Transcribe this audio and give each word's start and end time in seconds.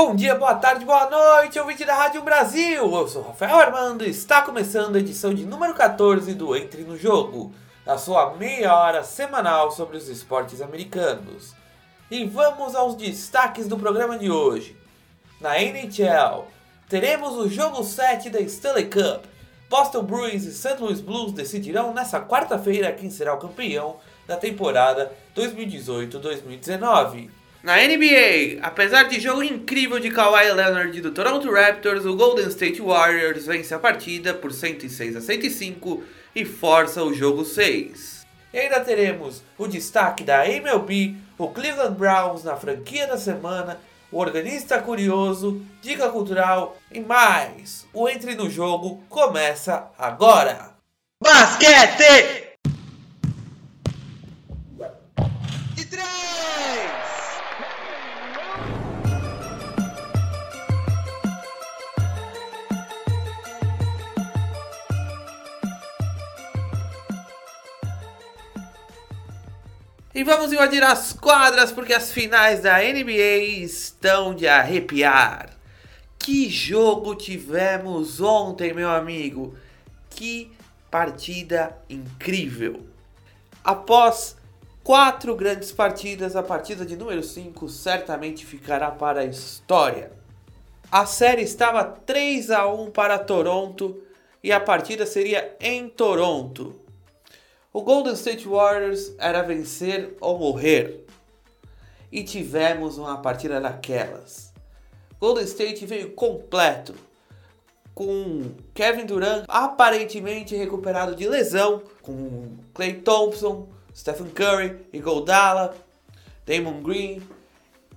Bom 0.00 0.14
dia, 0.14 0.36
boa 0.36 0.54
tarde, 0.54 0.84
boa 0.84 1.10
noite, 1.10 1.58
ouvinte 1.58 1.84
da 1.84 1.92
Rádio 1.92 2.22
Brasil! 2.22 2.94
Eu 2.94 3.08
sou 3.08 3.20
Rafael 3.20 3.58
Armando 3.58 4.04
e 4.04 4.10
está 4.10 4.40
começando 4.42 4.94
a 4.94 5.00
edição 5.00 5.34
de 5.34 5.44
número 5.44 5.74
14 5.74 6.34
do 6.34 6.54
Entre 6.54 6.84
no 6.84 6.96
Jogo, 6.96 7.52
a 7.84 7.98
sua 7.98 8.32
meia 8.36 8.72
hora 8.76 9.02
semanal 9.02 9.72
sobre 9.72 9.96
os 9.96 10.08
esportes 10.08 10.62
americanos. 10.62 11.52
E 12.08 12.24
vamos 12.24 12.76
aos 12.76 12.94
destaques 12.94 13.66
do 13.66 13.76
programa 13.76 14.16
de 14.16 14.30
hoje. 14.30 14.76
Na 15.40 15.60
NHL, 15.60 16.46
teremos 16.88 17.34
o 17.34 17.48
jogo 17.48 17.82
7 17.82 18.30
da 18.30 18.38
Stanley 18.38 18.88
Cup. 18.88 19.24
Boston 19.68 20.04
Bruins 20.04 20.44
e 20.44 20.52
St. 20.52 20.76
Louis 20.78 21.00
Blues 21.00 21.32
decidirão 21.32 21.92
nessa 21.92 22.20
quarta-feira 22.20 22.92
quem 22.92 23.10
será 23.10 23.34
o 23.34 23.38
campeão 23.38 23.96
da 24.28 24.36
temporada 24.36 25.10
2018-2019. 25.34 27.30
Na 27.62 27.76
NBA, 27.76 28.60
apesar 28.62 29.04
de 29.04 29.18
jogo 29.18 29.42
incrível 29.42 29.98
de 29.98 30.10
Kawhi 30.10 30.52
Leonard 30.52 31.00
do 31.00 31.10
Toronto 31.10 31.50
Raptors, 31.50 32.06
o 32.06 32.14
Golden 32.14 32.46
State 32.46 32.80
Warriors 32.80 33.46
vence 33.46 33.74
a 33.74 33.78
partida 33.80 34.32
por 34.32 34.52
106 34.52 35.16
a 35.16 35.20
105 35.20 36.04
e 36.36 36.44
força 36.44 37.02
o 37.02 37.12
jogo 37.12 37.44
6. 37.44 38.24
E 38.52 38.58
ainda 38.58 38.80
teremos 38.80 39.42
o 39.58 39.66
destaque 39.66 40.22
da 40.22 40.46
MLB, 40.48 41.16
o 41.36 41.48
Cleveland 41.48 41.96
Browns 41.96 42.44
na 42.44 42.56
franquia 42.56 43.08
da 43.08 43.18
semana, 43.18 43.80
o 44.10 44.18
organista 44.18 44.80
curioso, 44.80 45.60
dica 45.82 46.08
cultural 46.10 46.78
e 46.92 47.00
mais. 47.00 47.86
O 47.92 48.08
Entre 48.08 48.36
no 48.36 48.48
Jogo 48.48 49.02
começa 49.08 49.90
agora. 49.98 50.70
Basquete! 51.20 52.47
E 70.18 70.24
vamos 70.24 70.52
invadir 70.52 70.82
as 70.82 71.12
quadras 71.12 71.70
porque 71.70 71.94
as 71.94 72.10
finais 72.10 72.60
da 72.60 72.78
NBA 72.78 73.62
estão 73.62 74.34
de 74.34 74.48
arrepiar. 74.48 75.50
Que 76.18 76.50
jogo 76.50 77.14
tivemos 77.14 78.20
ontem, 78.20 78.74
meu 78.74 78.90
amigo? 78.90 79.54
Que 80.10 80.50
partida 80.90 81.78
incrível! 81.88 82.84
Após 83.62 84.36
quatro 84.82 85.36
grandes 85.36 85.70
partidas, 85.70 86.34
a 86.34 86.42
partida 86.42 86.84
de 86.84 86.96
número 86.96 87.22
5 87.22 87.68
certamente 87.68 88.44
ficará 88.44 88.90
para 88.90 89.20
a 89.20 89.24
história. 89.24 90.10
A 90.90 91.06
série 91.06 91.42
estava 91.42 91.84
3 91.84 92.50
a 92.50 92.66
1 92.66 92.90
para 92.90 93.20
Toronto 93.20 94.02
e 94.42 94.50
a 94.50 94.58
partida 94.58 95.06
seria 95.06 95.54
em 95.60 95.88
Toronto. 95.88 96.87
O 97.70 97.82
Golden 97.82 98.14
State 98.14 98.48
Warriors 98.48 99.12
era 99.18 99.42
vencer 99.42 100.16
ou 100.22 100.38
morrer. 100.38 101.04
E 102.10 102.24
tivemos 102.24 102.96
uma 102.96 103.18
partida 103.18 103.60
daquelas. 103.60 104.54
Golden 105.20 105.44
State 105.44 105.84
veio 105.84 106.12
completo, 106.12 106.94
com 107.94 108.52
Kevin 108.72 109.04
Durant 109.04 109.44
aparentemente 109.46 110.56
recuperado 110.56 111.14
de 111.14 111.28
lesão, 111.28 111.82
com 112.00 112.56
Clay 112.72 112.94
Thompson, 112.94 113.68
Stephen 113.94 114.28
Curry, 114.28 114.86
Iguodala, 114.90 115.76
Damon 116.46 116.80
Green. 116.80 117.22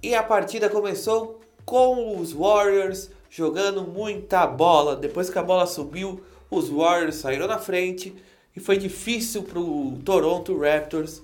E 0.03 0.13
a 0.13 0.21
partida 0.21 0.69
começou 0.69 1.39
com 1.63 2.17
os 2.17 2.33
Warriors 2.33 3.09
jogando 3.29 3.83
muita 3.83 4.45
bola. 4.45 4.97
Depois 4.97 5.29
que 5.29 5.39
a 5.39 5.43
bola 5.43 5.65
subiu, 5.65 6.21
os 6.49 6.67
Warriors 6.67 7.15
saíram 7.15 7.47
na 7.47 7.57
frente 7.57 8.13
e 8.55 8.59
foi 8.59 8.77
difícil 8.77 9.43
para 9.43 9.59
o 9.59 9.97
Toronto 10.03 10.57
Raptors 10.57 11.21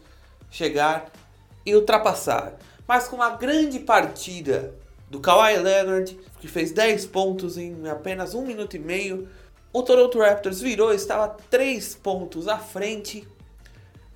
chegar 0.49 1.11
e 1.65 1.75
ultrapassar. 1.75 2.57
Mas 2.88 3.07
com 3.07 3.17
uma 3.17 3.31
grande 3.31 3.79
partida 3.79 4.73
do 5.09 5.19
Kawhi 5.19 5.57
Leonard, 5.57 6.17
que 6.39 6.47
fez 6.47 6.71
10 6.71 7.07
pontos 7.07 7.57
em 7.57 7.88
apenas 7.89 8.33
um 8.33 8.45
minuto 8.45 8.75
e 8.75 8.79
meio, 8.79 9.27
o 9.73 9.83
Toronto 9.83 10.19
Raptors 10.19 10.61
virou, 10.61 10.93
estava 10.93 11.35
3 11.49 11.95
pontos 11.95 12.47
à 12.47 12.57
frente, 12.57 13.27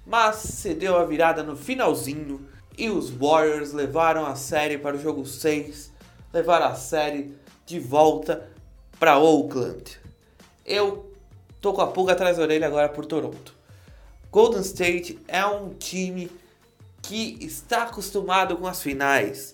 mas 0.06 0.38
cedeu 0.38 0.98
a 0.98 1.06
virada 1.06 1.44
no 1.44 1.56
finalzinho 1.56 2.48
e 2.78 2.90
os 2.90 3.10
Warriors 3.10 3.74
levaram 3.74 4.26
a 4.26 4.36
série 4.36 4.78
para 4.78 4.96
o 4.96 5.00
jogo 5.00 5.26
6, 5.26 5.92
levaram 6.34 6.68
a 6.68 6.76
série 6.76 7.36
de 7.66 7.80
volta 7.80 8.50
para 8.98 9.20
Oakland. 9.20 10.00
Eu 10.66 11.11
Tô 11.62 11.74
com 11.74 11.82
a 11.82 11.88
pulga 11.88 12.14
atrás 12.14 12.38
da 12.38 12.44
orelha 12.44 12.66
agora 12.66 12.90
por 12.90 13.06
Toronto. 13.06 13.56
Golden 14.32 14.62
State 14.62 15.20
é 15.28 15.46
um 15.46 15.76
time 15.76 16.32
que 17.04 17.38
está 17.40 17.84
acostumado 17.84 18.58
com 18.58 18.66
as 18.66 18.82
finais. 18.82 19.54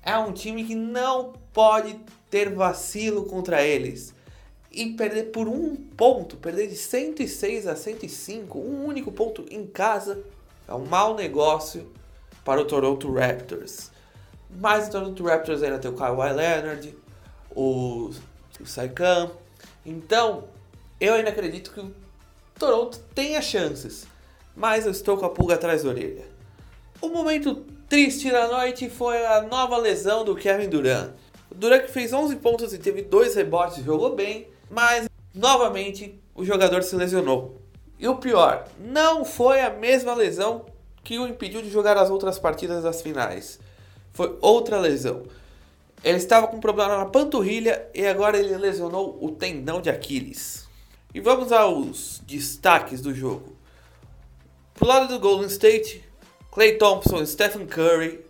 É 0.00 0.16
um 0.16 0.32
time 0.32 0.62
que 0.62 0.76
não 0.76 1.32
pode 1.52 1.98
ter 2.30 2.54
vacilo 2.54 3.24
contra 3.24 3.60
eles. 3.60 4.14
E 4.70 4.86
perder 4.92 5.32
por 5.32 5.48
um 5.48 5.74
ponto, 5.74 6.36
perder 6.36 6.68
de 6.68 6.76
106 6.76 7.66
a 7.66 7.74
105, 7.74 8.56
um 8.56 8.84
único 8.84 9.10
ponto 9.10 9.44
em 9.50 9.66
casa, 9.66 10.22
é 10.68 10.74
um 10.74 10.86
mau 10.86 11.16
negócio 11.16 11.90
para 12.44 12.60
o 12.60 12.64
Toronto 12.64 13.12
Raptors. 13.12 13.90
Mas 14.48 14.86
o 14.86 14.90
Toronto 14.92 15.24
Raptors 15.24 15.64
ainda 15.64 15.80
tem 15.80 15.90
o 15.90 15.94
Kawhi 15.94 16.32
Leonard, 16.32 16.96
o, 17.50 18.10
o 18.60 18.66
Saikam. 18.66 19.32
Então, 19.84 20.44
eu 21.00 21.14
ainda 21.14 21.30
acredito 21.30 21.72
que 21.72 21.80
o 21.80 21.94
Toronto 22.58 22.98
tenha 23.14 23.40
chances, 23.40 24.06
mas 24.56 24.84
eu 24.84 24.92
estou 24.92 25.16
com 25.16 25.26
a 25.26 25.30
pulga 25.30 25.54
atrás 25.54 25.82
da 25.82 25.90
orelha. 25.90 26.26
O 27.00 27.08
momento 27.08 27.64
triste 27.88 28.30
da 28.30 28.48
noite 28.48 28.90
foi 28.90 29.24
a 29.24 29.42
nova 29.42 29.76
lesão 29.76 30.24
do 30.24 30.34
Kevin 30.34 30.68
Durant. 30.68 31.10
O 31.50 31.54
Durant 31.54 31.86
fez 31.86 32.12
11 32.12 32.36
pontos 32.36 32.72
e 32.74 32.78
teve 32.78 33.02
dois 33.02 33.34
rebotes, 33.34 33.84
jogou 33.84 34.14
bem, 34.14 34.48
mas 34.70 35.08
novamente 35.34 36.20
o 36.34 36.44
jogador 36.44 36.82
se 36.82 36.96
lesionou. 36.96 37.60
E 37.98 38.06
o 38.06 38.16
pior, 38.16 38.68
não 38.78 39.24
foi 39.24 39.60
a 39.60 39.70
mesma 39.70 40.14
lesão 40.14 40.66
que 41.02 41.18
o 41.18 41.26
impediu 41.26 41.62
de 41.62 41.70
jogar 41.70 41.96
as 41.96 42.10
outras 42.10 42.38
partidas 42.38 42.82
das 42.82 43.00
finais. 43.00 43.58
Foi 44.12 44.36
outra 44.40 44.78
lesão. 44.78 45.22
Ele 46.04 46.18
estava 46.18 46.46
com 46.46 46.60
problema 46.60 46.98
na 46.98 47.06
panturrilha 47.06 47.88
e 47.94 48.06
agora 48.06 48.38
ele 48.38 48.56
lesionou 48.56 49.18
o 49.20 49.30
tendão 49.32 49.80
de 49.80 49.90
Aquiles. 49.90 50.67
E 51.14 51.20
vamos 51.20 51.52
aos 51.52 52.20
destaques 52.26 53.00
do 53.00 53.14
jogo. 53.14 53.56
Pro 54.74 54.86
lado 54.86 55.08
do 55.08 55.18
Golden 55.18 55.46
State, 55.46 56.04
Clay 56.52 56.76
Thompson 56.76 57.22
e 57.22 57.26
Stephen 57.26 57.66
Curry 57.66 58.20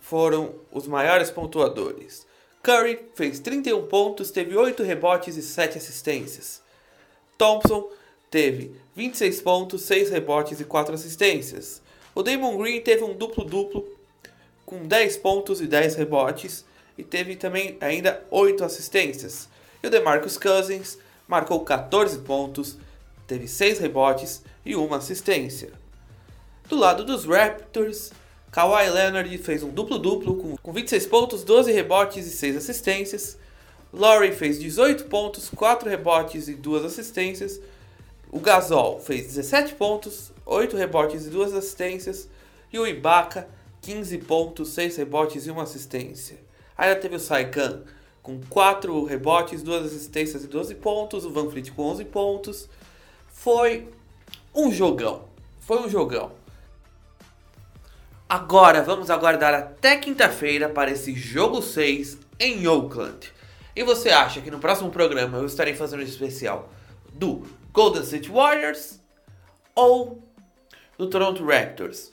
foram 0.00 0.54
os 0.72 0.86
maiores 0.86 1.30
pontuadores. 1.30 2.26
Curry 2.62 2.98
fez 3.14 3.40
31 3.40 3.86
pontos, 3.88 4.30
teve 4.30 4.56
8 4.56 4.82
rebotes 4.82 5.36
e 5.36 5.42
7 5.42 5.76
assistências. 5.76 6.62
Thompson 7.36 7.90
teve 8.30 8.74
26 8.96 9.42
pontos, 9.42 9.82
6 9.82 10.08
rebotes 10.08 10.60
e 10.60 10.64
4 10.64 10.94
assistências. 10.94 11.82
O 12.14 12.22
Damon 12.22 12.56
Green 12.56 12.80
teve 12.80 13.04
um 13.04 13.14
duplo-duplo 13.14 13.86
com 14.64 14.86
10 14.86 15.18
pontos 15.18 15.60
e 15.60 15.66
10 15.66 15.96
rebotes 15.96 16.64
e 16.96 17.04
teve 17.04 17.36
também 17.36 17.76
ainda 17.82 18.24
8 18.30 18.64
assistências. 18.64 19.46
E 19.82 19.86
o 19.86 19.90
DeMarcus 19.90 20.38
Cousins 20.38 20.96
marcou 21.26 21.60
14 21.60 22.18
pontos, 22.18 22.78
teve 23.26 23.48
6 23.48 23.78
rebotes 23.78 24.42
e 24.64 24.76
uma 24.76 24.98
assistência. 24.98 25.72
Do 26.68 26.76
lado 26.76 27.04
dos 27.04 27.24
Raptors, 27.24 28.12
Kawhi 28.50 28.88
Leonard 28.88 29.36
fez 29.38 29.62
um 29.62 29.70
duplo-duplo 29.70 30.56
com 30.62 30.72
26 30.72 31.06
pontos, 31.06 31.44
12 31.44 31.72
rebotes 31.72 32.26
e 32.26 32.30
6 32.30 32.56
assistências. 32.56 33.36
Laurie 33.92 34.32
fez 34.32 34.58
18 34.58 35.04
pontos, 35.04 35.50
4 35.50 35.88
rebotes 35.88 36.48
e 36.48 36.54
2 36.54 36.84
assistências. 36.84 37.60
O 38.30 38.40
Gasol 38.40 39.00
fez 39.00 39.26
17 39.26 39.74
pontos, 39.74 40.32
8 40.46 40.76
rebotes 40.76 41.26
e 41.26 41.30
2 41.30 41.54
assistências. 41.54 42.28
E 42.72 42.78
o 42.78 42.86
Ibaka, 42.86 43.48
15 43.82 44.18
pontos, 44.18 44.70
6 44.70 44.96
rebotes 44.96 45.46
e 45.46 45.50
1 45.50 45.60
assistência. 45.60 46.38
Ainda 46.76 46.96
teve 46.96 47.16
o 47.16 47.20
Saikan 47.20 47.82
com 48.24 48.40
4 48.48 49.04
rebotes, 49.04 49.62
2 49.62 49.84
assistências 49.84 50.42
e 50.42 50.48
12 50.48 50.74
pontos. 50.76 51.26
O 51.26 51.30
Van 51.30 51.50
Fleet 51.50 51.70
com 51.70 51.82
11 51.82 52.06
pontos. 52.06 52.68
Foi 53.28 53.86
um 54.54 54.72
jogão. 54.72 55.28
Foi 55.60 55.78
um 55.78 55.90
jogão. 55.90 56.32
Agora 58.26 58.82
vamos 58.82 59.10
aguardar 59.10 59.52
até 59.52 59.98
quinta-feira 59.98 60.70
para 60.70 60.90
esse 60.90 61.14
jogo 61.14 61.60
6 61.60 62.16
em 62.40 62.66
Oakland. 62.66 63.30
E 63.76 63.84
você 63.84 64.08
acha 64.08 64.40
que 64.40 64.50
no 64.50 64.58
próximo 64.58 64.90
programa 64.90 65.36
eu 65.36 65.46
estarei 65.46 65.74
fazendo 65.74 66.00
um 66.00 66.04
especial 66.04 66.72
do 67.12 67.46
Golden 67.74 68.02
State 68.02 68.30
Warriors 68.30 69.00
ou 69.74 70.22
do 70.96 71.10
Toronto 71.10 71.44
Raptors? 71.44 72.10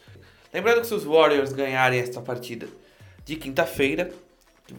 Lembrando 0.54 0.82
que 0.82 0.88
se 0.88 0.94
os 0.94 1.06
Warriors 1.06 1.54
ganharem 1.54 2.02
esta 2.02 2.20
partida 2.20 2.68
de 3.24 3.38
quinta-feira, 3.38 4.12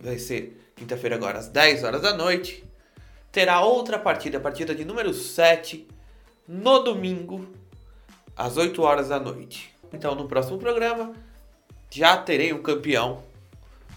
vai 0.03 0.19
ser 0.19 0.62
quinta-feira 0.83 1.15
agora 1.15 1.39
às 1.39 1.47
10 1.47 1.85
horas 1.85 2.03
da 2.03 2.13
noite, 2.13 2.65
terá 3.31 3.61
outra 3.61 3.99
partida, 3.99 4.39
a 4.39 4.41
partida 4.41 4.75
de 4.75 4.85
número 4.85 5.15
7, 5.15 5.87
no 6.47 6.81
domingo, 6.81 7.47
às 8.37 8.57
8 8.57 8.83
horas 8.83 9.09
da 9.09 9.21
noite. 9.21 9.73
Então, 9.93 10.17
no 10.17 10.27
próximo 10.27 10.59
programa, 10.59 11.13
já 11.89 12.17
terei 12.17 12.53
um 12.53 12.61
campeão 12.61 13.23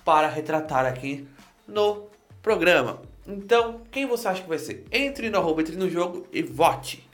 para 0.03 0.27
retratar 0.27 0.85
aqui 0.85 1.27
no 1.67 2.07
programa. 2.43 3.01
Então, 3.27 3.81
quem 3.91 4.05
você 4.05 4.27
acha 4.27 4.43
que 4.43 4.49
vai 4.49 4.59
ser? 4.59 4.85
Entre 4.91 5.31
no 5.31 5.39
arroba, 5.39 5.61
entre 5.61 5.75
no 5.75 5.89
jogo 5.89 6.27
e 6.31 6.43
vote. 6.43 7.09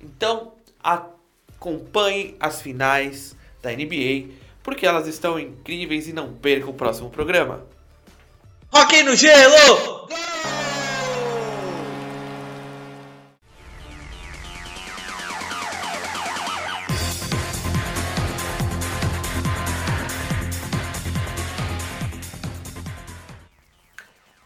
Então, 0.00 0.54
acompanhe 0.82 2.34
as 2.40 2.60
finais 2.60 3.36
da 3.62 3.70
NBA, 3.70 4.34
porque 4.64 4.84
elas 4.84 5.06
estão 5.06 5.38
incríveis 5.38 6.08
e 6.08 6.12
não 6.12 6.32
perca 6.32 6.68
o 6.68 6.74
próximo 6.74 7.08
programa. 7.08 7.69
Rock 8.72 9.02
no 9.02 9.16
gelo! 9.16 10.08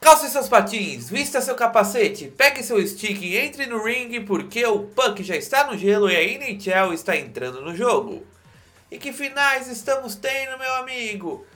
Calce 0.00 0.30
seus 0.30 0.48
patins, 0.48 1.10
vista 1.10 1.42
seu 1.42 1.54
capacete, 1.54 2.28
pegue 2.28 2.62
seu 2.62 2.80
stick 2.86 3.20
e 3.20 3.36
entre 3.36 3.66
no 3.66 3.82
ringue 3.84 4.20
porque 4.20 4.64
o 4.64 4.84
Punk 4.84 5.22
já 5.22 5.36
está 5.36 5.66
no 5.66 5.76
gelo 5.76 6.08
e 6.10 6.16
a 6.16 6.22
NHL 6.22 6.94
está 6.94 7.14
entrando 7.14 7.60
no 7.60 7.76
jogo. 7.76 8.26
E 8.90 8.96
que 8.96 9.12
finais 9.12 9.68
estamos 9.68 10.14
tendo, 10.14 10.58
meu 10.58 10.74
amigo? 10.76 11.46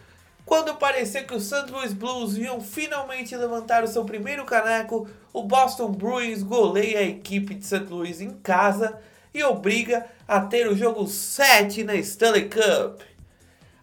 Quando 0.49 0.77
parecia 0.77 1.25
que 1.25 1.35
os 1.35 1.45
St. 1.45 1.71
Louis 1.71 1.93
Blues 1.93 2.39
iam 2.39 2.59
finalmente 2.59 3.37
levantar 3.37 3.85
o 3.85 3.87
seu 3.87 4.03
primeiro 4.07 4.47
caneco, 4.47 5.07
o 5.31 5.43
Boston 5.43 5.93
Bruins 5.93 6.43
goleia 6.43 7.01
a 7.01 7.03
equipe 7.03 7.55
de 7.55 7.67
St. 7.67 7.85
Louis 7.85 8.19
em 8.23 8.31
casa 8.31 8.99
e 9.35 9.45
obriga 9.45 10.07
a 10.27 10.41
ter 10.41 10.67
o 10.67 10.75
jogo 10.75 11.07
7 11.07 11.85
na 11.85 11.97
Stanley 11.97 12.49
Cup. 12.49 13.03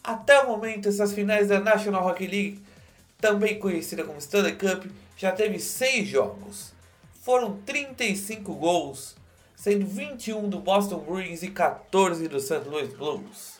Até 0.03 0.39
o 0.39 0.47
momento, 0.47 0.89
essas 0.89 1.13
finais 1.13 1.49
da 1.49 1.59
National 1.59 2.07
Hockey 2.07 2.25
League 2.25 2.63
também 3.21 3.59
conhecida 3.59 4.03
como 4.03 4.17
Stanley 4.17 4.55
Cup, 4.55 4.85
já 5.15 5.31
teve 5.31 5.59
6 5.59 6.07
jogos. 6.07 6.73
Foram 7.21 7.57
35 7.63 8.55
gols, 8.55 9.15
sendo 9.55 9.85
21 9.85 10.49
do 10.49 10.57
Boston 10.57 10.97
Bruins 10.97 11.43
e 11.43 11.51
14 11.51 12.27
do 12.27 12.39
St. 12.39 12.67
Louis 12.67 12.91
Blues. 12.91 13.54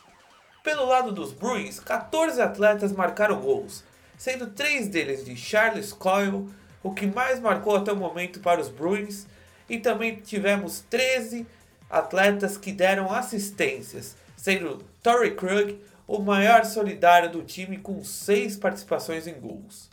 Pelo 0.65 0.87
lado 0.87 1.11
dos 1.11 1.31
Bruins, 1.31 1.79
14 1.79 2.41
atletas 2.41 2.91
marcaram 2.91 3.39
gols, 3.39 3.83
sendo 4.17 4.47
3 4.47 4.87
deles 4.87 5.23
de 5.23 5.37
Charles 5.37 5.93
Coyle, 5.93 6.49
o 6.81 6.91
que 6.91 7.05
mais 7.05 7.39
marcou 7.39 7.75
até 7.75 7.91
o 7.91 7.95
momento 7.95 8.39
para 8.39 8.59
os 8.59 8.67
Bruins, 8.67 9.27
e 9.69 9.77
também 9.77 10.15
tivemos 10.15 10.83
13 10.89 11.45
atletas 11.87 12.57
que 12.57 12.71
deram 12.71 13.13
assistências, 13.13 14.15
sendo 14.35 14.83
Torrey 15.03 15.35
Krug, 15.35 15.79
o 16.07 16.17
maior 16.17 16.65
solidário 16.65 17.29
do 17.29 17.43
time 17.43 17.77
com 17.77 18.03
seis 18.03 18.57
participações 18.57 19.27
em 19.27 19.39
gols. 19.39 19.87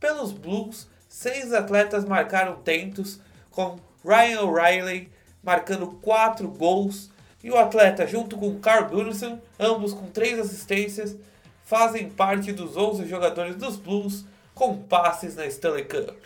Pelos 0.00 0.32
Blues, 0.32 0.88
seis 1.06 1.52
atletas 1.52 2.06
marcaram 2.06 2.62
tentos, 2.62 3.20
com 3.50 3.78
Ryan 4.02 4.40
O'Reilly 4.40 5.12
marcando 5.42 5.86
quatro 6.00 6.48
gols 6.48 7.10
e 7.44 7.50
o 7.50 7.58
atleta 7.58 8.06
junto 8.06 8.38
com 8.38 8.58
Carl 8.58 8.88
Gunnarsson, 8.88 9.38
ambos 9.60 9.92
com 9.92 10.06
três 10.06 10.40
assistências, 10.40 11.14
fazem 11.62 12.08
parte 12.08 12.52
dos 12.52 12.74
11 12.74 13.06
jogadores 13.06 13.54
dos 13.56 13.76
Blues 13.76 14.24
com 14.54 14.78
passes 14.78 15.36
na 15.36 15.44
Stanley 15.44 15.84
Cup. 15.84 16.16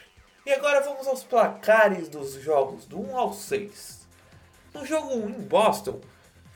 E 0.47 0.53
agora 0.53 0.81
vamos 0.81 1.09
aos 1.09 1.25
placares 1.25 2.09
dos 2.09 2.35
jogos 2.35 2.87
do 2.87 3.01
1 3.01 3.17
ao 3.17 3.33
6. 3.33 4.07
No 4.73 4.87
jogo 4.87 5.13
1 5.13 5.29
em 5.31 5.43
Boston, 5.43 6.01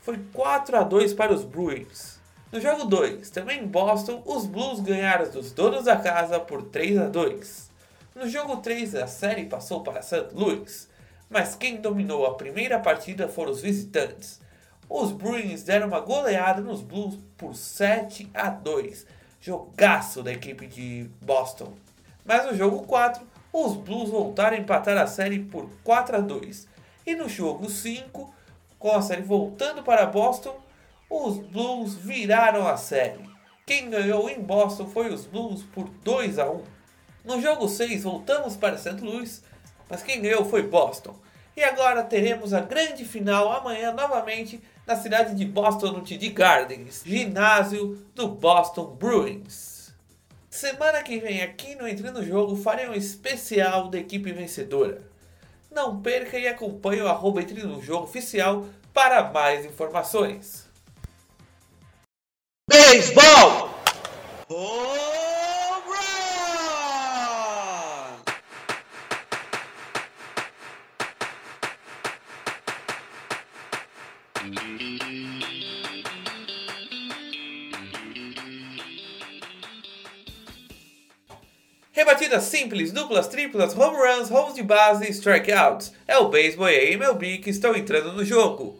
foi 0.01 0.17
4 0.31 0.77
a 0.77 0.83
2 0.83 1.13
para 1.13 1.33
os 1.33 1.43
Bruins. 1.43 2.17
No 2.49 2.61
jogo 2.61 2.85
2, 2.85 3.29
também 3.31 3.63
em 3.63 3.67
Boston, 3.67 4.23
os 4.25 4.45
Blues 4.45 4.79
ganharam 4.79 5.29
dos 5.29 5.51
donos 5.51 5.83
da 5.83 5.97
casa 5.97 6.39
por 6.39 6.63
3 6.63 6.99
a 6.99 7.09
2. 7.09 7.69
No 8.15 8.29
jogo 8.29 8.57
3, 8.57 8.95
a 8.95 9.07
série 9.07 9.45
passou 9.45 9.81
para 9.81 10.01
St. 10.01 10.29
Louis, 10.31 10.87
mas 11.29 11.53
quem 11.53 11.81
dominou 11.81 12.25
a 12.25 12.35
primeira 12.35 12.79
partida 12.79 13.27
foram 13.27 13.51
os 13.51 13.59
visitantes. 13.59 14.41
Os 14.89 15.11
Bruins 15.11 15.63
deram 15.63 15.87
uma 15.87 15.99
goleada 15.99 16.61
nos 16.61 16.81
Blues 16.81 17.17
por 17.37 17.55
7 17.55 18.29
a 18.33 18.49
2, 18.49 19.05
jogaço 19.39 20.21
da 20.21 20.31
equipe 20.31 20.67
de 20.67 21.09
Boston. 21.21 21.73
Mas 22.25 22.45
no 22.45 22.55
jogo 22.55 22.83
4, 22.83 23.25
os 23.51 23.75
Blues 23.75 24.09
voltaram 24.09 24.57
a 24.57 24.59
empatar 24.59 24.97
a 24.97 25.07
série 25.07 25.39
por 25.39 25.69
4 25.83 26.17
a 26.17 26.19
2. 26.19 26.67
E 27.05 27.15
no 27.15 27.27
jogo 27.27 27.69
5, 27.69 28.33
com 28.79 28.91
a 28.91 29.01
série 29.01 29.21
voltando 29.21 29.83
para 29.83 30.05
Boston, 30.05 30.55
os 31.09 31.37
Blues 31.37 31.95
viraram 31.95 32.67
a 32.67 32.77
série. 32.77 33.29
Quem 33.65 33.89
ganhou 33.89 34.29
em 34.29 34.41
Boston 34.41 34.87
foi 34.87 35.13
os 35.13 35.25
Blues 35.25 35.63
por 35.63 35.87
2 35.87 36.39
a 36.39 36.49
1. 36.49 36.63
No 37.23 37.41
jogo 37.41 37.69
6 37.69 38.03
voltamos 38.03 38.57
para 38.57 38.77
St. 38.77 38.99
Louis, 38.99 39.43
mas 39.89 40.03
quem 40.03 40.21
ganhou 40.21 40.43
foi 40.43 40.63
Boston. 40.63 41.15
E 41.55 41.63
agora 41.63 42.03
teremos 42.03 42.53
a 42.53 42.61
grande 42.61 43.05
final 43.05 43.51
amanhã 43.51 43.93
novamente 43.93 44.61
na 44.85 44.95
cidade 44.95 45.35
de 45.35 45.45
Boston 45.45 45.91
no 45.91 46.01
TD 46.01 46.29
Gardens, 46.29 47.03
ginásio 47.05 48.05
do 48.13 48.27
Boston 48.27 48.95
Bruins. 48.95 49.93
Semana 50.49 51.01
que 51.01 51.19
vem 51.19 51.41
aqui 51.41 51.75
no 51.75 51.87
Entre 51.87 52.11
no 52.11 52.23
Jogo 52.23 52.55
farei 52.55 52.87
um 52.87 52.93
especial 52.93 53.89
da 53.89 53.97
equipe 53.97 54.31
vencedora. 54.31 55.01
Não 55.71 55.99
perca 55.99 56.37
e 56.37 56.47
acompanhe 56.47 57.01
o 57.01 57.07
arroba 57.07 57.41
Entre 57.41 57.63
no 57.63 57.81
Jogo 57.81 58.03
oficial 58.03 58.65
para 58.93 59.31
mais 59.31 59.65
informações. 59.65 60.69
Beisebol! 62.69 63.73
Home 64.49 65.83
run! 65.87 66.13
Rebatidas 81.93 82.43
simples, 82.43 82.91
duplas, 82.91 83.27
triplas, 83.27 83.77
home 83.77 83.95
runs, 83.95 84.29
homes 84.29 84.55
de 84.55 84.63
base 84.63 85.09
strikeouts. 85.11 85.93
É 86.05 86.17
o 86.17 86.27
beisebol 86.27 86.67
e 86.67 86.75
a 86.75 86.91
MLB 86.91 87.37
que 87.37 87.49
estão 87.49 87.73
entrando 87.75 88.11
no 88.11 88.25
jogo. 88.25 88.77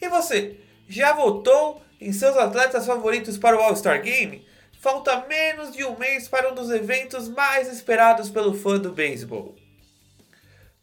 E 0.00 0.08
você, 0.08 0.56
já 0.88 1.12
votou 1.12 1.82
em 2.00 2.12
seus 2.12 2.36
atletas 2.36 2.86
favoritos 2.86 3.36
para 3.36 3.58
o 3.58 3.60
All-Star 3.60 4.00
Game? 4.02 4.46
Falta 4.80 5.26
menos 5.28 5.76
de 5.76 5.84
um 5.84 5.98
mês 5.98 6.28
para 6.28 6.50
um 6.50 6.54
dos 6.54 6.70
eventos 6.70 7.28
mais 7.28 7.70
esperados 7.70 8.30
pelo 8.30 8.54
fã 8.54 8.78
do 8.78 8.92
beisebol. 8.92 9.54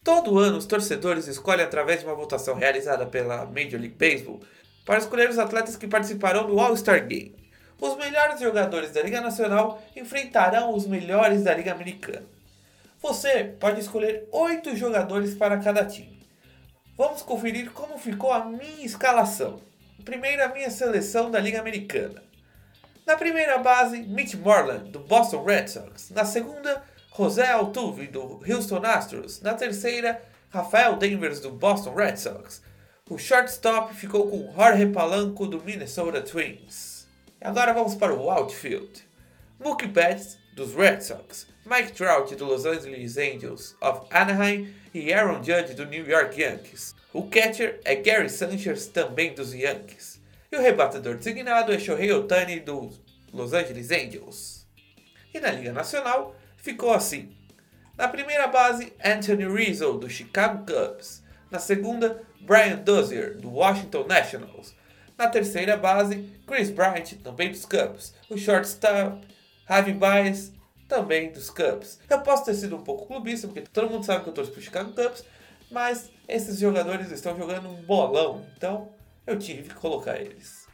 Todo 0.06 0.38
ano, 0.38 0.60
os 0.60 0.68
torcedores 0.68 1.26
escolhem 1.28 1.66
através 1.66 2.02
de 2.02 2.06
uma 2.06 2.14
votação 2.14 2.54
realizada 2.54 3.08
pela 3.08 3.44
Major 3.46 3.80
League 3.80 3.96
Baseball 3.98 4.40
para 4.86 5.00
escolher 5.00 5.28
os 5.28 5.40
atletas 5.40 5.76
que 5.76 5.88
participarão 5.88 6.46
do 6.46 6.60
All-Star 6.60 7.08
Game. 7.08 7.36
Os 7.82 7.98
melhores 7.98 8.40
jogadores 8.40 8.92
da 8.92 9.02
Liga 9.02 9.20
Nacional 9.20 9.82
enfrentarão 9.96 10.76
os 10.76 10.86
melhores 10.86 11.44
da 11.44 11.56
Liga 11.56 11.72
Americana. 11.72 12.22
Você 13.02 13.46
pode 13.60 13.80
escolher 13.80 14.30
oito 14.32 14.76
jogadores 14.76 15.34
para 15.34 15.58
cada 15.58 15.84
time. 15.84 16.24
Vamos 16.96 17.24
conferir 17.24 17.72
como 17.72 17.98
ficou 17.98 18.32
a 18.32 18.46
minha 18.46 18.86
escalação. 18.86 19.60
Primeiro, 20.04 20.44
a 20.44 20.50
minha 20.50 20.70
seleção 20.70 21.32
da 21.32 21.40
Liga 21.40 21.60
Americana. 21.60 22.22
Na 23.08 23.18
primeira 23.18 23.58
base, 23.58 24.04
Mitch 24.04 24.36
Moreland, 24.36 24.92
do 24.92 25.00
Boston 25.00 25.44
Red 25.44 25.68
Sox. 25.68 26.12
Na 26.12 26.26
segunda, 26.26 26.84
José 27.18 27.50
Altuve, 27.50 28.08
do 28.08 28.42
Houston 28.46 28.86
Astros. 28.86 29.40
Na 29.42 29.54
terceira, 29.54 30.22
Rafael 30.50 30.98
Devers, 30.98 31.40
do 31.40 31.50
Boston 31.50 31.94
Red 31.94 32.18
Sox. 32.18 32.62
O 33.10 33.18
shortstop 33.18 33.94
ficou 33.94 34.28
com 34.30 34.52
Jorge 34.52 34.86
Palanco, 34.88 35.48
do 35.48 35.64
Minnesota 35.64 36.22
Twins. 36.22 37.08
Agora 37.40 37.74
vamos 37.74 37.96
para 37.96 38.14
o 38.14 38.30
outfield. 38.30 39.08
Mookie 39.64 39.88
Betts, 39.88 40.38
dos 40.58 40.74
Red 40.74 41.00
Sox. 41.00 41.48
Mike 41.66 41.94
Trout, 41.94 42.36
do 42.36 42.44
Los 42.44 42.66
Angeles 42.66 43.18
Angels 43.18 43.78
of 43.82 44.02
Anaheim. 44.12 44.74
E 44.94 45.14
Aaron 45.14 45.42
Judge, 45.42 45.74
do 45.74 45.86
New 45.86 46.06
York 46.06 46.42
Yankees. 46.42 46.94
O 47.14 47.30
catcher 47.30 47.80
é 47.86 47.96
Gary 47.96 48.30
Sanchez, 48.30 48.88
também 48.88 49.34
dos 49.34 49.54
Yankees. 49.54 50.22
E 50.52 50.58
o 50.58 50.62
rebatedor 50.62 51.16
designado 51.16 51.72
é 51.72 51.80
Shohei 51.80 52.12
Otani, 52.12 52.60
dos 52.60 53.00
Los 53.32 53.54
Angeles 53.54 53.90
Angels. 53.92 54.68
E 55.34 55.40
na 55.40 55.52
Liga 55.52 55.72
Nacional, 55.72 56.36
ficou 56.66 56.92
assim. 56.92 57.32
Na 57.96 58.08
primeira 58.08 58.48
base, 58.48 58.92
Anthony 59.04 59.48
Rizzo, 59.48 59.94
do 59.94 60.10
Chicago 60.10 60.66
Cubs. 60.66 61.24
Na 61.52 61.60
segunda, 61.60 62.24
Brian 62.42 62.78
Dozier, 62.78 63.38
do 63.38 63.52
Washington 63.52 64.06
Nationals. 64.08 64.76
Na 65.16 65.30
terceira 65.30 65.78
base, 65.78 66.28
Chris 66.48 66.72
Bryant, 66.72 67.14
também 67.24 67.52
dos 67.52 67.66
Cubs. 67.66 68.16
O 68.30 68.38
shortstop, 68.38 69.26
Javi 69.70 69.94
Baez, 69.94 70.52
também 70.88 71.32
dos 71.32 71.52
Cubs. 71.52 72.00
Eu 72.10 72.20
posso 72.22 72.46
ter 72.46 72.56
sido 72.56 72.76
um 72.76 72.84
pouco 72.84 73.06
clubista, 73.06 73.48
porque 73.48 73.62
todo 73.62 73.90
mundo 73.90 74.04
sabe 74.04 74.24
que 74.24 74.30
eu 74.30 74.34
torço 74.34 74.52
pro 74.52 74.62
Chicago 74.62 74.92
Cubs, 74.92 75.24
mas 75.72 76.10
esses 76.28 76.60
jogadores 76.60 77.12
estão 77.12 77.38
jogando 77.38 77.70
um 77.70 77.82
bolão, 77.84 78.44
então 78.58 78.92
eu 79.26 79.38
tive 79.38 79.70
que 79.70 79.76
colocar 79.76 80.20
eles. 80.20 80.66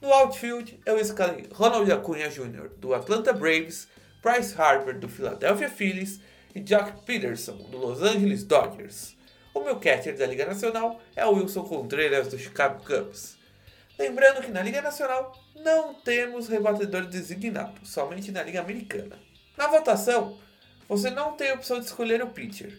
No 0.00 0.12
outfield, 0.12 0.78
eu 0.84 0.98
escalei 0.98 1.48
Ronald 1.52 1.90
Acuna 1.90 2.28
Jr. 2.28 2.68
do 2.76 2.92
Atlanta 2.94 3.32
Braves, 3.32 3.88
Bryce 4.22 4.54
Harper 4.56 4.98
do 4.98 5.08
Philadelphia 5.08 5.68
Phillies 5.68 6.20
e 6.54 6.60
Jock 6.64 7.02
Peterson 7.02 7.56
do 7.56 7.76
Los 7.76 8.02
Angeles 8.02 8.44
Dodgers. 8.44 9.16
O 9.52 9.60
meu 9.60 9.80
catcher 9.80 10.16
da 10.16 10.26
Liga 10.26 10.46
Nacional 10.46 11.00
é 11.16 11.26
o 11.26 11.32
Wilson 11.32 11.64
Contreras 11.64 12.28
do 12.28 12.38
Chicago 12.38 12.84
Cubs. 12.84 13.36
Lembrando 13.98 14.40
que 14.40 14.50
na 14.50 14.62
Liga 14.62 14.80
Nacional 14.80 15.36
não 15.56 15.92
temos 15.92 16.48
rebatedor 16.48 17.06
designado, 17.06 17.84
somente 17.84 18.30
na 18.30 18.44
Liga 18.44 18.60
Americana. 18.60 19.18
Na 19.56 19.66
votação, 19.66 20.38
você 20.88 21.10
não 21.10 21.32
tem 21.32 21.50
a 21.50 21.54
opção 21.54 21.80
de 21.80 21.86
escolher 21.86 22.22
o 22.22 22.30
pitcher. 22.30 22.78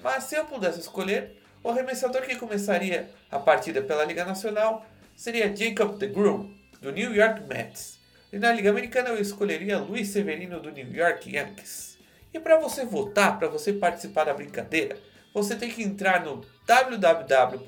Mas 0.00 0.24
se 0.24 0.36
eu 0.36 0.44
pudesse 0.44 0.80
escolher, 0.80 1.42
o 1.64 1.70
arremessador 1.70 2.22
que 2.22 2.36
começaria 2.36 3.10
a 3.28 3.40
partida 3.40 3.82
pela 3.82 4.04
Liga 4.04 4.24
Nacional 4.24 4.86
seria 5.16 5.54
Jacob 5.54 5.98
DeGrom, 5.98 6.48
do 6.80 6.92
New 6.92 7.12
York 7.14 7.42
Mets. 7.42 7.95
E 8.32 8.38
na 8.38 8.52
Liga 8.52 8.70
Americana 8.70 9.10
eu 9.10 9.20
escolheria 9.20 9.78
Luiz 9.78 10.08
Severino, 10.08 10.60
do 10.60 10.70
New 10.70 10.92
York 10.92 11.34
Yankees. 11.34 11.96
E 12.34 12.40
para 12.40 12.58
você 12.58 12.84
votar, 12.84 13.38
para 13.38 13.48
você 13.48 13.72
participar 13.72 14.24
da 14.24 14.34
brincadeira, 14.34 14.98
você 15.32 15.54
tem 15.54 15.70
que 15.70 15.82
entrar 15.82 16.24
no 16.24 16.44
www.mlb.com 16.66 17.66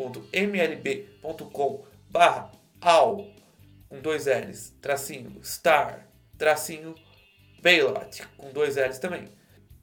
barra 2.10 2.50
ao 2.80 3.26
com 3.88 4.00
dois 4.00 4.26
L's, 4.26 4.74
tracinho, 4.80 5.40
star, 5.42 6.06
tracinho, 6.36 6.94
bailout, 7.62 8.22
com 8.36 8.52
dois 8.52 8.76
L's 8.76 8.98
também. 8.98 9.24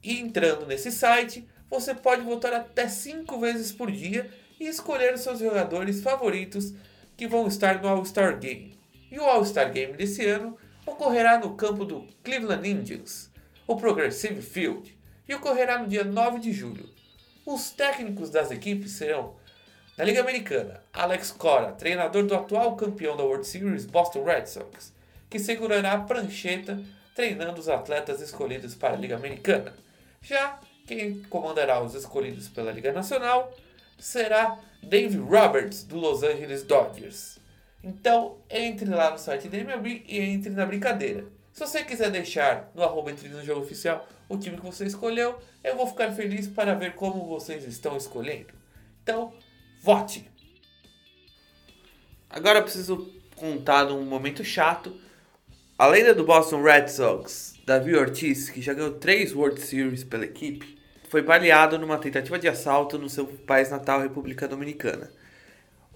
E 0.02 0.20
entrando 0.20 0.66
nesse 0.66 0.92
site, 0.92 1.48
você 1.68 1.94
pode 1.94 2.22
votar 2.22 2.52
até 2.52 2.86
5 2.86 3.40
vezes 3.40 3.72
por 3.72 3.90
dia 3.90 4.30
e 4.60 4.68
escolher 4.68 5.14
os 5.14 5.22
seus 5.22 5.40
jogadores 5.40 6.00
favoritos 6.00 6.72
que 7.16 7.26
vão 7.26 7.48
estar 7.48 7.82
no 7.82 7.88
All-Star 7.88 8.38
Game. 8.38 8.78
E 9.10 9.18
o 9.18 9.24
All-Star 9.24 9.72
Game 9.72 9.94
desse 9.94 10.24
ano 10.24 10.56
ocorrerá 10.86 11.38
no 11.38 11.54
campo 11.54 11.84
do 11.84 12.06
Cleveland 12.22 12.66
Indians, 12.68 13.30
o 13.66 13.76
Progressive 13.76 14.40
Field, 14.40 14.96
e 15.28 15.34
ocorrerá 15.34 15.78
no 15.78 15.88
dia 15.88 16.04
9 16.04 16.38
de 16.38 16.52
julho. 16.52 16.88
Os 17.44 17.70
técnicos 17.70 18.30
das 18.30 18.50
equipes 18.50 18.92
serão, 18.92 19.34
na 19.98 20.04
Liga 20.04 20.20
Americana, 20.20 20.82
Alex 20.92 21.32
Cora, 21.32 21.72
treinador 21.72 22.24
do 22.24 22.34
atual 22.34 22.76
campeão 22.76 23.16
da 23.16 23.24
World 23.24 23.46
Series 23.46 23.84
Boston 23.84 24.24
Red 24.24 24.46
Sox, 24.46 24.94
que 25.28 25.38
segurará 25.38 25.92
a 25.92 26.00
prancheta 26.00 26.80
treinando 27.14 27.58
os 27.58 27.68
atletas 27.68 28.20
escolhidos 28.20 28.74
para 28.74 28.94
a 28.94 28.96
Liga 28.96 29.16
Americana. 29.16 29.74
Já 30.20 30.60
quem 30.86 31.22
comandará 31.24 31.82
os 31.82 31.94
escolhidos 31.94 32.46
pela 32.48 32.70
Liga 32.70 32.92
Nacional 32.92 33.52
será 33.98 34.58
Dave 34.82 35.16
Roberts, 35.16 35.82
do 35.82 35.96
Los 35.96 36.22
Angeles 36.22 36.62
Dodgers. 36.62 37.38
Então, 37.86 38.38
entre 38.50 38.90
lá 38.90 39.12
no 39.12 39.18
site 39.18 39.48
da 39.48 39.58
MLB 39.58 40.02
e 40.08 40.18
entre 40.18 40.50
na 40.50 40.66
brincadeira. 40.66 41.24
Se 41.52 41.60
você 41.60 41.84
quiser 41.84 42.10
deixar 42.10 42.68
no 42.74 42.82
arroba 42.82 43.12
entre 43.12 43.28
no 43.28 43.44
jogo 43.44 43.60
oficial 43.60 44.08
o 44.28 44.36
time 44.36 44.56
que 44.56 44.64
você 44.64 44.84
escolheu, 44.84 45.38
eu 45.62 45.76
vou 45.76 45.86
ficar 45.86 46.10
feliz 46.10 46.48
para 46.48 46.74
ver 46.74 46.96
como 46.96 47.24
vocês 47.28 47.62
estão 47.62 47.96
escolhendo. 47.96 48.48
Então, 49.04 49.32
vote! 49.80 50.28
Agora 52.28 52.58
eu 52.58 52.64
preciso 52.64 53.08
contar 53.36 53.86
um 53.92 54.04
momento 54.04 54.42
chato. 54.42 55.00
A 55.78 55.86
lenda 55.86 56.12
do 56.12 56.24
Boston 56.24 56.62
Red 56.62 56.88
Sox, 56.88 57.54
Davi 57.64 57.94
Ortiz, 57.94 58.50
que 58.50 58.60
já 58.60 58.74
ganhou 58.74 58.94
três 58.94 59.32
World 59.32 59.60
Series 59.60 60.02
pela 60.02 60.24
equipe, 60.24 60.76
foi 61.08 61.22
baleado 61.22 61.78
numa 61.78 61.98
tentativa 61.98 62.36
de 62.36 62.48
assalto 62.48 62.98
no 62.98 63.08
seu 63.08 63.26
país 63.26 63.70
natal, 63.70 64.00
República 64.00 64.48
Dominicana. 64.48 65.08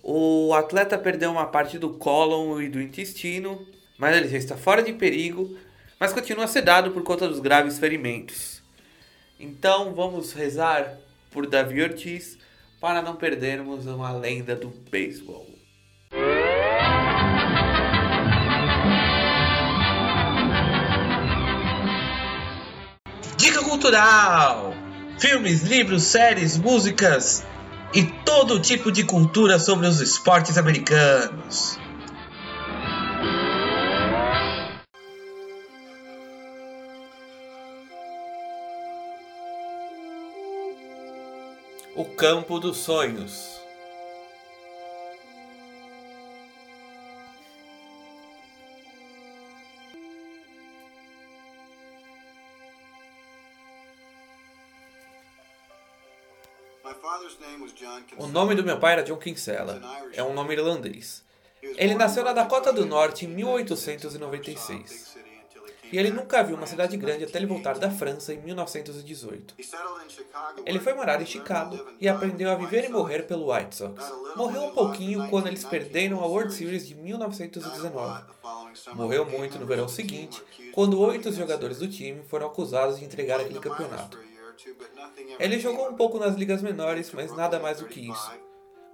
O 0.03 0.55
atleta 0.55 0.97
perdeu 0.97 1.31
uma 1.31 1.47
parte 1.47 1.79
do 1.79 1.91
cólon 1.91 2.61
e 2.61 2.69
do 2.69 2.81
intestino, 2.81 3.67
mas 3.99 4.17
ele 4.17 4.29
já 4.29 4.39
está 4.39 4.57
fora 4.57 4.83
de 4.83 4.93
perigo, 4.95 5.57
mas 5.99 6.13
continua 6.13 6.47
sedado 6.47 6.91
por 6.91 7.03
conta 7.03 7.29
dos 7.29 7.39
graves 7.39 7.79
ferimentos. 7.79 8.63
Então 9.39 9.93
vamos 9.95 10.33
rezar 10.33 10.99
por 11.31 11.47
Davi 11.47 11.83
Ortiz 11.83 12.39
para 12.81 13.03
não 13.03 13.17
perdermos 13.17 13.87
uma 13.87 14.11
lenda 14.13 14.57
do 14.57 14.69
beisebol. 14.91 15.47
Dica 23.37 23.63
cultural! 23.63 24.75
Filmes, 25.19 25.63
livros, 25.63 26.05
séries, 26.05 26.57
músicas 26.57 27.45
e 27.93 28.05
todo 28.25 28.61
tipo 28.61 28.93
de 28.93 29.05
cultura 29.05 29.59
sobre 29.59 29.87
os 29.87 30.01
esportes 30.01 30.57
americanos. 30.57 31.79
O 41.97 42.05
Campo 42.05 42.59
dos 42.61 42.79
Sonhos. 42.79 43.60
O 58.19 58.27
nome 58.27 58.55
do 58.55 58.65
meu 58.65 58.79
pai 58.79 58.95
era 58.95 59.03
John 59.03 59.17
Kinsella. 59.17 59.81
É 60.13 60.23
um 60.23 60.35
nome 60.35 60.55
irlandês. 60.55 61.25
Ele 61.63 61.95
nasceu 61.95 62.25
na 62.25 62.33
Dakota 62.33 62.73
do 62.73 62.87
Norte 62.87 63.27
em 63.27 63.29
1896. 63.29 65.19
E 65.93 65.99
ele 65.99 66.11
nunca 66.11 66.43
viu 66.43 66.57
uma 66.57 66.67
cidade 66.67 66.97
grande 66.97 67.25
até 67.25 67.39
ele 67.39 67.47
voltar 67.47 67.77
da 67.79 67.91
França 67.91 68.33
em 68.33 68.41
1918. 68.41 69.57
Ele 70.65 70.79
foi 70.79 70.95
morar 70.95 71.21
em 71.21 71.27
Chicago 71.27 71.85
e 72.01 72.09
aprendeu 72.09 72.51
a 72.51 72.55
viver 72.55 72.85
e 72.85 72.89
morrer 72.89 73.23
pelo 73.23 73.53
White 73.53 73.75
Sox. 73.75 74.05
Morreu 74.37 74.65
um 74.65 74.71
pouquinho 74.71 75.29
quando 75.29 75.49
eles 75.49 75.65
perderam 75.65 76.23
a 76.23 76.27
World 76.27 76.55
Series 76.55 76.87
de 76.87 76.95
1919. 76.95 78.23
Morreu 78.95 79.27
muito 79.27 79.59
no 79.59 79.67
verão 79.67 79.89
seguinte, 79.89 80.41
quando 80.73 81.01
oito 81.01 81.33
jogadores 81.33 81.79
do 81.79 81.89
time 81.89 82.23
foram 82.23 82.47
acusados 82.47 83.01
de 83.01 83.05
entregar 83.05 83.41
aquele 83.41 83.59
campeonato. 83.59 84.30
Ele 85.39 85.59
jogou 85.59 85.89
um 85.89 85.95
pouco 85.95 86.19
nas 86.19 86.35
ligas 86.35 86.63
menores, 86.63 87.11
mas 87.13 87.35
nada 87.35 87.59
mais 87.59 87.79
do 87.79 87.87
que 87.87 88.11
isso. 88.11 88.31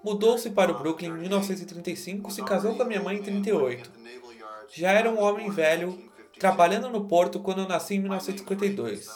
Mudou-se 0.04 0.50
para 0.50 0.70
o 0.70 0.78
Brooklyn 0.78 1.08
em 1.08 1.18
1935, 1.18 2.30
se 2.30 2.44
casou 2.44 2.76
com 2.76 2.82
a 2.82 2.86
minha 2.86 3.02
mãe 3.02 3.16
em 3.16 3.22
38. 3.22 3.90
Já 4.72 4.92
era 4.92 5.10
um 5.10 5.20
homem 5.20 5.50
velho, 5.50 5.98
trabalhando 6.38 6.88
no 6.88 7.06
porto 7.06 7.40
quando 7.40 7.62
eu 7.62 7.68
nasci 7.68 7.94
em 7.94 8.00
1952. 8.00 9.08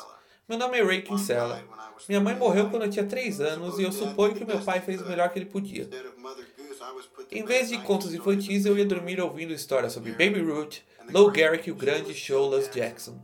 Meu 0.48 0.58
nome 0.58 0.78
é 0.78 0.82
Ray 0.82 1.02
Kinsella. 1.02 1.62
Minha 2.08 2.20
mãe 2.20 2.34
morreu 2.34 2.70
quando 2.70 2.84
eu 2.84 2.90
tinha 2.90 3.06
3 3.06 3.40
anos 3.40 3.78
e 3.78 3.82
eu 3.82 3.92
suponho 3.92 4.34
que 4.34 4.44
meu 4.44 4.58
pai 4.60 4.80
fez 4.80 5.00
o 5.00 5.06
melhor 5.06 5.28
que 5.28 5.38
ele 5.38 5.46
podia. 5.46 5.88
Em 7.30 7.44
vez 7.44 7.68
de 7.68 7.78
contos 7.78 8.12
infantis, 8.12 8.64
eu 8.64 8.76
ia 8.76 8.84
dormir 8.84 9.20
ouvindo 9.20 9.52
histórias 9.52 9.92
sobre 9.92 10.10
Baby 10.12 10.40
Ruth, 10.40 10.78
Lou 11.12 11.32
Gehrig 11.32 11.68
e 11.68 11.72
o 11.72 11.76
grande 11.76 12.14
Shoeless 12.14 12.70
Jackson. 12.70 13.20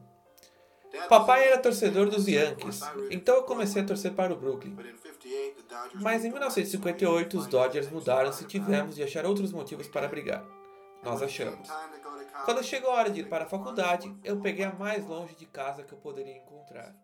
Papai 1.08 1.48
era 1.48 1.58
torcedor 1.58 2.08
dos 2.08 2.26
Yankees, 2.26 2.80
então 3.10 3.36
eu 3.36 3.42
comecei 3.42 3.82
a 3.82 3.84
torcer 3.84 4.12
para 4.12 4.32
o 4.32 4.36
Brooklyn. 4.36 4.76
Mas 5.94 6.24
em 6.24 6.30
1958 6.30 7.38
os 7.38 7.46
Dodgers 7.46 7.90
mudaram-se 7.90 8.44
e 8.44 8.46
tivemos 8.46 8.94
de 8.94 9.02
achar 9.02 9.24
outros 9.26 9.52
motivos 9.52 9.86
para 9.88 10.08
brigar. 10.08 10.44
Nós 11.02 11.22
achamos. 11.22 11.68
Quando 12.44 12.62
chegou 12.64 12.90
a 12.90 12.94
hora 12.94 13.10
de 13.10 13.20
ir 13.20 13.28
para 13.28 13.44
a 13.44 13.48
faculdade, 13.48 14.14
eu 14.24 14.40
peguei 14.40 14.64
a 14.64 14.72
mais 14.72 15.04
longe 15.06 15.34
de 15.34 15.46
casa 15.46 15.82
que 15.82 15.92
eu 15.92 15.98
poderia 15.98 16.36
encontrar. 16.36 16.94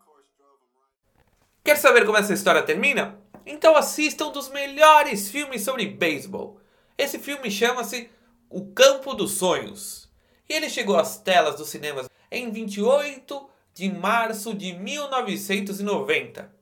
Quer 1.65 1.77
saber 1.77 2.05
como 2.05 2.19
essa 2.19 2.33
história 2.33 2.62
termina? 2.62 3.21
Então 3.47 3.77
assista 3.77 4.25
um 4.25 4.33
dos 4.33 4.49
melhores 4.49 5.31
filmes 5.31 5.62
sobre 5.62 5.87
beisebol. 5.87 6.61
Esse 6.99 7.19
filme 7.19 7.51
chama-se 7.51 8.11
O 8.49 8.67
Campo 8.73 9.15
dos 9.15 9.33
Sonhos. 9.33 10.11
E 10.49 10.55
ele 10.55 10.69
chegou 10.69 10.99
às 10.99 11.19
telas 11.19 11.57
dos 11.57 11.69
cinemas 11.69 12.09
em 12.31 12.51
28 12.51 13.52
de 13.75 13.91
março 13.91 14.55
de 14.55 14.73
1990. 14.75 16.52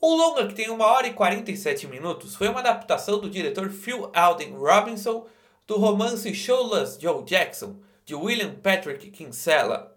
O 0.00 0.14
longa, 0.14 0.46
que 0.46 0.54
tem 0.54 0.70
1 0.70 0.80
hora 0.80 1.06
e 1.08 1.12
47 1.12 1.88
minutos, 1.88 2.36
foi 2.36 2.48
uma 2.48 2.60
adaptação 2.60 3.18
do 3.18 3.28
diretor 3.28 3.70
Phil 3.70 4.10
Alden 4.14 4.52
Robinson 4.52 5.26
do 5.66 5.76
romance 5.76 6.32
Showless 6.32 7.00
Joe 7.00 7.24
Jackson, 7.24 7.80
de 8.04 8.14
William 8.14 8.54
Patrick 8.54 9.10
Kinsella. 9.10 9.96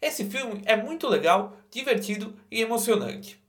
Esse 0.00 0.24
filme 0.24 0.62
é 0.64 0.74
muito 0.74 1.06
legal, 1.06 1.56
divertido 1.70 2.34
e 2.50 2.60
emocionante. 2.60 3.40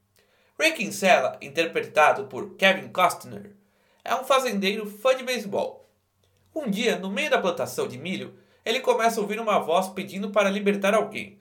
Ray 0.59 0.73
Kinsella, 0.73 1.37
interpretado 1.41 2.25
por 2.25 2.55
Kevin 2.55 2.89
Costner, 2.89 3.55
é 4.03 4.13
um 4.13 4.23
fazendeiro 4.23 4.85
fã 4.85 5.15
de 5.15 5.23
beisebol. 5.23 5.89
Um 6.53 6.69
dia, 6.69 6.99
no 6.99 7.09
meio 7.09 7.31
da 7.31 7.39
plantação 7.39 7.87
de 7.87 7.97
milho, 7.97 8.37
ele 8.63 8.81
começa 8.81 9.19
a 9.19 9.23
ouvir 9.23 9.39
uma 9.39 9.59
voz 9.59 9.87
pedindo 9.87 10.29
para 10.29 10.49
libertar 10.49 10.93
alguém. 10.93 11.39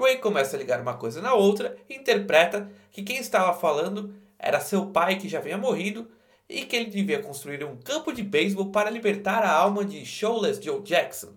Ray 0.00 0.16
começa 0.16 0.56
a 0.56 0.58
ligar 0.58 0.80
uma 0.80 0.94
coisa 0.94 1.20
na 1.20 1.34
outra 1.34 1.76
e 1.88 1.94
interpreta 1.94 2.70
que 2.90 3.02
quem 3.02 3.18
estava 3.18 3.52
falando 3.52 4.14
era 4.38 4.58
seu 4.60 4.86
pai 4.86 5.16
que 5.16 5.28
já 5.28 5.38
havia 5.38 5.58
morrido 5.58 6.10
e 6.48 6.64
que 6.64 6.74
ele 6.74 6.90
devia 6.90 7.22
construir 7.22 7.62
um 7.64 7.76
campo 7.76 8.12
de 8.12 8.22
beisebol 8.22 8.70
para 8.70 8.90
libertar 8.90 9.44
a 9.44 9.52
alma 9.52 9.84
de 9.84 10.04
Showless 10.04 10.60
Joe 10.62 10.80
Jackson, 10.82 11.34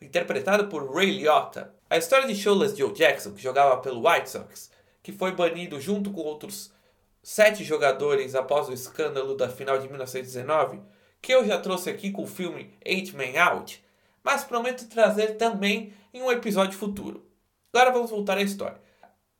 interpretado 0.00 0.68
por 0.68 0.94
Ray 0.94 1.10
Liotta. 1.10 1.74
A 1.88 1.96
história 1.96 2.26
de 2.26 2.34
Showless 2.34 2.76
Joe 2.76 2.92
Jackson, 2.92 3.32
que 3.32 3.42
jogava 3.42 3.78
pelo 3.78 4.06
White 4.06 4.28
Sox, 4.28 4.70
que 5.02 5.12
foi 5.12 5.32
banido 5.32 5.80
junto 5.80 6.10
com 6.10 6.20
outros 6.20 6.72
sete 7.22 7.64
jogadores 7.64 8.34
após 8.34 8.68
o 8.68 8.72
escândalo 8.72 9.34
da 9.34 9.48
final 9.48 9.78
de 9.78 9.88
1919, 9.88 10.80
que 11.22 11.32
eu 11.32 11.46
já 11.46 11.58
trouxe 11.58 11.90
aqui 11.90 12.10
com 12.10 12.22
o 12.22 12.26
filme 12.26 12.74
Eight 12.84 13.14
Man 13.14 13.40
Out, 13.40 13.82
mas 14.22 14.44
prometo 14.44 14.88
trazer 14.88 15.36
também 15.36 15.92
em 16.12 16.22
um 16.22 16.30
episódio 16.30 16.78
futuro. 16.78 17.29
Agora 17.72 17.92
vamos 17.92 18.10
voltar 18.10 18.36
à 18.36 18.42
história. 18.42 18.80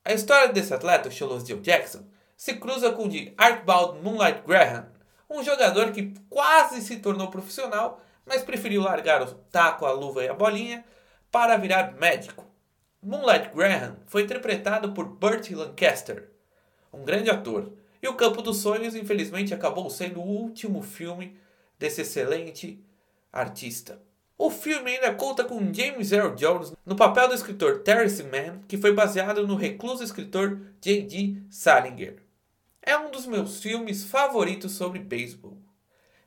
A 0.04 0.12
história 0.12 0.52
desse 0.52 0.72
atleta, 0.72 1.10
Showless 1.10 1.48
Joe 1.48 1.60
Jackson, 1.60 2.04
se 2.36 2.54
cruza 2.54 2.92
com 2.92 3.04
o 3.04 3.08
de 3.08 3.34
Archibald 3.36 4.00
Moonlight 4.02 4.42
Graham, 4.46 4.88
um 5.28 5.42
jogador 5.42 5.90
que 5.90 6.14
quase 6.28 6.80
se 6.80 6.98
tornou 7.00 7.28
profissional, 7.28 8.00
mas 8.24 8.42
preferiu 8.42 8.82
largar 8.82 9.20
o 9.22 9.34
taco, 9.50 9.84
a 9.84 9.92
luva 9.92 10.24
e 10.24 10.28
a 10.28 10.34
bolinha 10.34 10.84
para 11.30 11.56
virar 11.56 11.94
médico. 11.94 12.46
Moonlight 13.02 13.50
Graham 13.52 13.96
foi 14.06 14.22
interpretado 14.22 14.92
por 14.92 15.06
Burt 15.06 15.50
Lancaster, 15.50 16.30
um 16.92 17.04
grande 17.04 17.30
ator, 17.30 17.72
e 18.02 18.08
O 18.08 18.14
Campo 18.14 18.40
dos 18.40 18.58
Sonhos, 18.58 18.94
infelizmente, 18.94 19.52
acabou 19.52 19.90
sendo 19.90 20.20
o 20.20 20.26
último 20.26 20.82
filme 20.82 21.36
desse 21.78 22.00
excelente 22.00 22.82
artista. 23.32 24.00
O 24.42 24.48
filme 24.48 24.92
ainda 24.92 25.12
conta 25.12 25.44
com 25.44 25.70
James 25.70 26.12
Earl 26.12 26.34
Jones 26.34 26.72
no 26.86 26.96
papel 26.96 27.28
do 27.28 27.34
escritor 27.34 27.80
Terence 27.80 28.22
Mann, 28.22 28.62
que 28.66 28.78
foi 28.78 28.90
baseado 28.90 29.46
no 29.46 29.54
recluso 29.54 30.02
escritor 30.02 30.58
J.D. 30.80 31.42
Salinger. 31.50 32.22
É 32.80 32.96
um 32.96 33.10
dos 33.10 33.26
meus 33.26 33.60
filmes 33.60 34.02
favoritos 34.02 34.72
sobre 34.72 34.98
beisebol. 34.98 35.58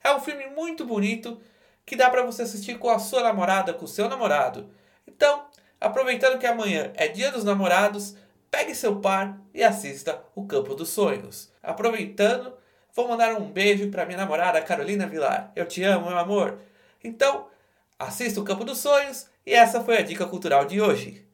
É 0.03 0.13
um 0.13 0.19
filme 0.19 0.45
muito 0.45 0.85
bonito 0.85 1.41
que 1.83 1.95
dá 1.95 2.07
para 2.07 2.21
você 2.21 2.43
assistir 2.43 2.77
com 2.77 2.91
a 2.91 2.99
sua 2.99 3.23
namorada, 3.23 3.73
com 3.73 3.85
o 3.85 3.87
seu 3.87 4.07
namorado. 4.07 4.69
Então, 5.07 5.47
aproveitando 5.81 6.37
que 6.37 6.45
amanhã 6.45 6.91
é 6.93 7.07
Dia 7.07 7.31
dos 7.31 7.43
Namorados, 7.43 8.15
pegue 8.51 8.75
seu 8.75 8.97
par 8.97 9.41
e 9.51 9.63
assista 9.63 10.23
O 10.35 10.45
Campo 10.45 10.75
dos 10.75 10.89
Sonhos. 10.89 11.51
Aproveitando, 11.63 12.53
vou 12.93 13.07
mandar 13.07 13.33
um 13.33 13.51
beijo 13.51 13.89
para 13.89 14.05
minha 14.05 14.19
namorada 14.19 14.61
Carolina 14.61 15.07
Vilar. 15.07 15.51
Eu 15.55 15.65
te 15.65 15.81
amo, 15.81 16.09
meu 16.09 16.19
amor. 16.19 16.59
Então, 17.03 17.51
assista 18.03 18.39
O 18.39 18.43
Campo 18.43 18.63
dos 18.63 18.79
Sonhos 18.79 19.27
e 19.45 19.53
essa 19.53 19.83
foi 19.83 19.97
a 19.97 20.01
dica 20.01 20.25
cultural 20.25 20.65
de 20.65 20.81
hoje. 20.81 21.27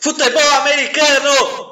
Futebol 0.00 0.50
americano! 0.60 1.67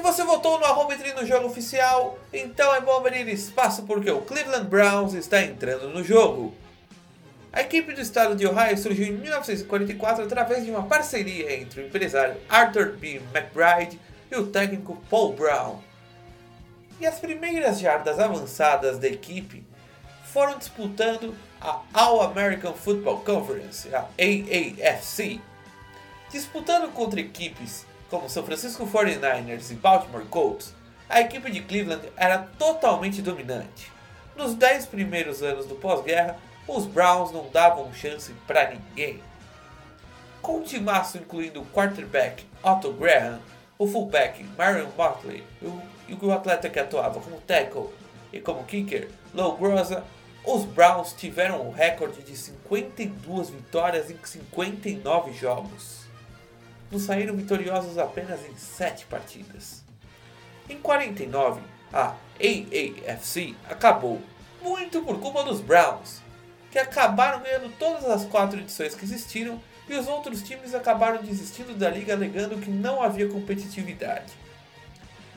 E 0.00 0.02
você 0.02 0.24
votou 0.24 0.58
no 0.58 0.64
arrômetro 0.64 1.14
no 1.14 1.26
jogo 1.26 1.48
oficial, 1.48 2.18
então 2.32 2.74
é 2.74 2.80
bom 2.80 2.96
abrir 2.96 3.28
espaço 3.28 3.82
porque 3.82 4.10
o 4.10 4.22
Cleveland 4.22 4.66
Browns 4.66 5.12
está 5.12 5.42
entrando 5.42 5.90
no 5.90 6.02
jogo. 6.02 6.54
A 7.52 7.60
equipe 7.60 7.92
do 7.92 8.00
estado 8.00 8.34
de 8.34 8.46
Ohio 8.46 8.78
surgiu 8.78 9.08
em 9.08 9.12
1944 9.12 10.24
através 10.24 10.64
de 10.64 10.70
uma 10.70 10.84
parceria 10.84 11.60
entre 11.60 11.82
o 11.82 11.86
empresário 11.86 12.38
Arthur 12.48 12.96
B. 12.96 13.20
McBride 13.34 14.00
e 14.32 14.36
o 14.36 14.46
técnico 14.46 14.96
Paul 15.10 15.34
Brown. 15.34 15.82
E 16.98 17.06
as 17.06 17.18
primeiras 17.18 17.78
jardas 17.78 18.18
avançadas 18.18 18.98
da 18.98 19.06
equipe 19.06 19.66
foram 20.24 20.56
disputando 20.56 21.36
a 21.60 21.82
All 21.92 22.22
American 22.22 22.72
Football 22.72 23.20
Conference, 23.20 23.94
a 23.94 24.08
AAFC, 24.18 25.42
disputando 26.32 26.90
contra 26.90 27.20
equipes 27.20 27.84
como 28.10 28.28
São 28.28 28.44
Francisco 28.44 28.84
49ers 28.84 29.70
e 29.70 29.74
Baltimore 29.74 30.26
Colts, 30.26 30.74
a 31.08 31.20
equipe 31.20 31.50
de 31.50 31.62
Cleveland 31.62 32.08
era 32.16 32.38
totalmente 32.58 33.22
dominante. 33.22 33.90
Nos 34.36 34.54
10 34.54 34.86
primeiros 34.86 35.42
anos 35.42 35.66
do 35.66 35.76
pós-guerra, 35.76 36.36
os 36.66 36.86
Browns 36.86 37.30
não 37.30 37.48
davam 37.48 37.92
chance 37.94 38.32
para 38.46 38.70
ninguém. 38.70 39.22
Com 40.42 40.58
um 40.58 40.62
timaço 40.62 41.18
incluindo 41.18 41.60
o 41.60 41.66
quarterback 41.66 42.44
Otto 42.62 42.92
Graham, 42.92 43.40
o 43.78 43.86
fullback 43.86 44.44
Marion 44.58 44.88
Motley 44.96 45.44
e 45.62 45.66
o, 45.66 46.26
o 46.26 46.32
atleta 46.32 46.68
que 46.68 46.78
atuava 46.78 47.20
como 47.20 47.40
tackle 47.40 47.90
e 48.32 48.40
como 48.40 48.64
kicker, 48.64 49.08
Lou 49.32 49.56
Groza, 49.56 50.04
os 50.44 50.64
Browns 50.64 51.12
tiveram 51.12 51.66
o 51.66 51.70
recorde 51.70 52.22
de 52.22 52.36
52 52.36 53.50
vitórias 53.50 54.10
em 54.10 54.18
59 54.22 55.32
jogos 55.32 56.00
não 56.90 56.98
saíram 56.98 57.36
vitoriosos 57.36 57.98
apenas 57.98 58.40
em 58.46 58.56
7 58.56 59.06
partidas. 59.06 59.82
Em 60.68 60.78
49, 60.78 61.60
a 61.92 62.14
AAFC 62.40 63.54
acabou, 63.68 64.20
muito 64.62 65.02
por 65.02 65.18
culpa 65.20 65.42
dos 65.42 65.60
Browns, 65.60 66.20
que 66.70 66.78
acabaram 66.78 67.42
ganhando 67.42 67.72
todas 67.78 68.04
as 68.04 68.24
quatro 68.24 68.58
edições 68.58 68.94
que 68.94 69.04
existiram 69.04 69.60
e 69.88 69.94
os 69.94 70.06
outros 70.06 70.42
times 70.42 70.74
acabaram 70.74 71.22
desistindo 71.22 71.76
da 71.76 71.90
liga 71.90 72.12
alegando 72.12 72.60
que 72.60 72.70
não 72.70 73.02
havia 73.02 73.28
competitividade. 73.28 74.32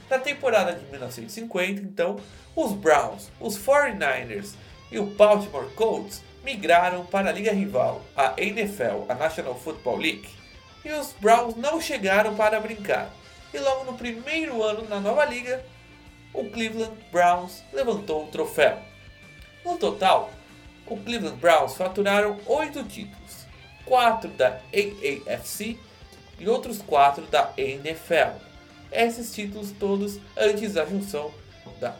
Na 0.09 0.19
temporada 0.19 0.73
de 0.73 0.85
1950, 0.91 1.81
então, 1.81 2.17
os 2.55 2.73
Browns, 2.73 3.31
os 3.39 3.57
49ers 3.57 4.53
e 4.91 4.99
o 4.99 5.05
Baltimore 5.05 5.69
Colts 5.75 6.21
migraram 6.43 7.03
para 7.05 7.29
a 7.29 7.33
liga 7.33 7.51
rival, 7.51 8.03
a 8.15 8.33
NFL, 8.37 9.09
a 9.09 9.15
National 9.15 9.55
Football 9.55 9.97
League 9.97 10.42
e 10.83 10.91
os 10.91 11.13
Browns 11.13 11.55
não 11.55 11.79
chegaram 11.79 12.35
para 12.35 12.59
brincar. 12.59 13.09
E 13.53 13.57
logo 13.57 13.85
no 13.85 13.97
primeiro 13.97 14.61
ano 14.63 14.87
na 14.89 14.99
nova 14.99 15.25
liga, 15.25 15.63
o 16.33 16.49
Cleveland 16.49 16.97
Browns 17.11 17.63
levantou 17.71 18.25
o 18.25 18.27
troféu. 18.27 18.79
No 19.63 19.77
total, 19.77 20.31
o 20.87 20.97
Cleveland 20.97 21.37
Browns 21.37 21.75
faturaram 21.75 22.39
oito 22.45 22.83
títulos, 22.83 23.45
quatro 23.85 24.29
da 24.31 24.59
AAFC 24.73 25.79
e 26.39 26.47
outros 26.47 26.81
quatro 26.81 27.25
da 27.27 27.53
NFL. 27.55 28.37
Esses 28.91 29.33
títulos 29.33 29.71
todos 29.79 30.19
antes 30.35 30.73
da 30.73 30.85
junção 30.85 31.31
da 31.79 31.95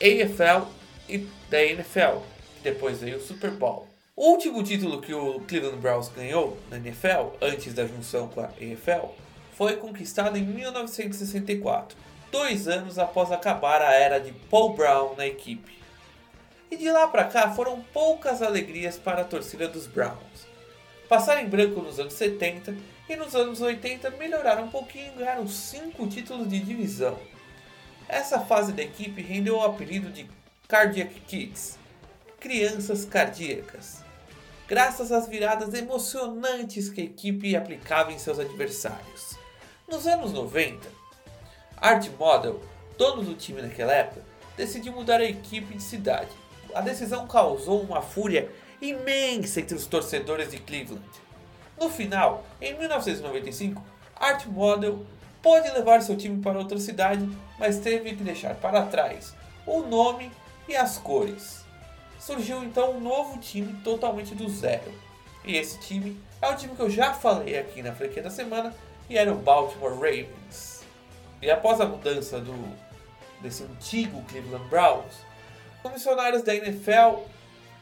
AFL 0.00 0.66
e 1.08 1.18
da 1.48 1.62
NFL, 1.62 2.18
depois 2.62 3.00
veio 3.00 3.18
o 3.18 3.20
Super 3.20 3.50
Bowl. 3.50 3.89
O 4.22 4.32
último 4.32 4.62
título 4.62 5.00
que 5.00 5.14
o 5.14 5.40
Cleveland 5.48 5.78
Browns 5.78 6.10
ganhou 6.10 6.54
na 6.68 6.76
NFL, 6.76 7.38
antes 7.40 7.72
da 7.72 7.86
junção 7.86 8.28
com 8.28 8.42
a 8.42 8.50
EFL, 8.60 9.06
foi 9.56 9.76
conquistado 9.76 10.36
em 10.36 10.42
1964, 10.42 11.96
dois 12.30 12.68
anos 12.68 12.98
após 12.98 13.32
acabar 13.32 13.80
a 13.80 13.94
era 13.94 14.20
de 14.20 14.30
Paul 14.50 14.74
Brown 14.74 15.14
na 15.16 15.26
equipe. 15.26 15.72
E 16.70 16.76
de 16.76 16.90
lá 16.90 17.08
para 17.08 17.24
cá 17.24 17.52
foram 17.52 17.80
poucas 17.94 18.42
alegrias 18.42 18.98
para 18.98 19.22
a 19.22 19.24
torcida 19.24 19.66
dos 19.66 19.86
Browns. 19.86 20.46
Passaram 21.08 21.40
em 21.40 21.48
branco 21.48 21.80
nos 21.80 21.98
anos 21.98 22.12
70 22.12 22.76
e 23.08 23.16
nos 23.16 23.34
anos 23.34 23.62
80 23.62 24.10
melhoraram 24.10 24.64
um 24.64 24.70
pouquinho 24.70 25.14
e 25.14 25.18
ganharam 25.18 25.48
5 25.48 26.06
títulos 26.08 26.46
de 26.46 26.60
divisão. 26.60 27.18
Essa 28.06 28.38
fase 28.38 28.74
da 28.74 28.82
equipe 28.82 29.22
rendeu 29.22 29.56
o 29.56 29.64
apelido 29.64 30.10
de 30.10 30.28
Cardiac 30.68 31.10
Kids 31.20 31.78
crianças 32.38 33.04
cardíacas 33.04 34.09
graças 34.70 35.10
às 35.10 35.26
viradas 35.26 35.74
emocionantes 35.74 36.88
que 36.88 37.00
a 37.00 37.04
equipe 37.04 37.56
aplicava 37.56 38.12
em 38.12 38.20
seus 38.20 38.38
adversários. 38.38 39.36
Nos 39.88 40.06
anos 40.06 40.32
90, 40.32 40.88
Art 41.76 42.08
Model, 42.16 42.60
dono 42.96 43.24
do 43.24 43.34
time 43.34 43.62
naquela 43.62 43.92
época, 43.92 44.22
decidiu 44.56 44.92
mudar 44.92 45.20
a 45.20 45.24
equipe 45.24 45.74
de 45.74 45.82
cidade. 45.82 46.30
A 46.72 46.80
decisão 46.80 47.26
causou 47.26 47.82
uma 47.82 48.00
fúria 48.00 48.48
imensa 48.80 49.60
entre 49.60 49.74
os 49.74 49.86
torcedores 49.86 50.52
de 50.52 50.60
Cleveland. 50.60 51.02
No 51.76 51.90
final, 51.90 52.46
em 52.60 52.78
1995, 52.78 53.84
Art 54.14 54.46
Model 54.46 55.04
pôde 55.42 55.68
levar 55.72 56.00
seu 56.00 56.16
time 56.16 56.40
para 56.40 56.60
outra 56.60 56.78
cidade, 56.78 57.28
mas 57.58 57.80
teve 57.80 58.14
que 58.14 58.22
deixar 58.22 58.54
para 58.54 58.86
trás 58.86 59.34
o 59.66 59.80
nome 59.80 60.30
e 60.68 60.76
as 60.76 60.96
cores 60.96 61.68
surgiu 62.20 62.62
então 62.62 62.96
um 62.96 63.00
novo 63.00 63.38
time 63.38 63.80
totalmente 63.82 64.34
do 64.34 64.48
zero. 64.48 64.92
E 65.44 65.56
esse 65.56 65.80
time 65.80 66.20
é 66.40 66.48
o 66.48 66.56
time 66.56 66.76
que 66.76 66.82
eu 66.82 66.90
já 66.90 67.14
falei 67.14 67.58
aqui 67.58 67.82
na 67.82 67.94
franquia 67.94 68.22
da 68.22 68.30
semana 68.30 68.74
e 69.08 69.16
era 69.16 69.32
o 69.32 69.36
Baltimore 69.36 69.94
Ravens. 69.94 70.84
E 71.40 71.50
após 71.50 71.80
a 71.80 71.86
mudança 71.86 72.38
do 72.38 72.54
desse 73.40 73.62
antigo 73.62 74.22
Cleveland 74.24 74.68
Browns, 74.68 75.14
comissionários 75.82 76.42
da 76.42 76.54
NFL 76.54 77.22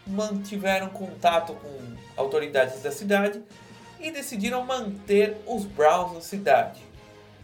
mantiveram 0.07 0.89
contato 0.89 1.53
com 1.55 1.97
autoridades 2.17 2.81
da 2.81 2.93
cidade 2.93 3.43
e 3.99 4.13
decidiram 4.13 4.65
manter 4.65 5.37
os 5.45 5.65
Browns 5.65 6.15
na 6.15 6.21
cidade, 6.21 6.81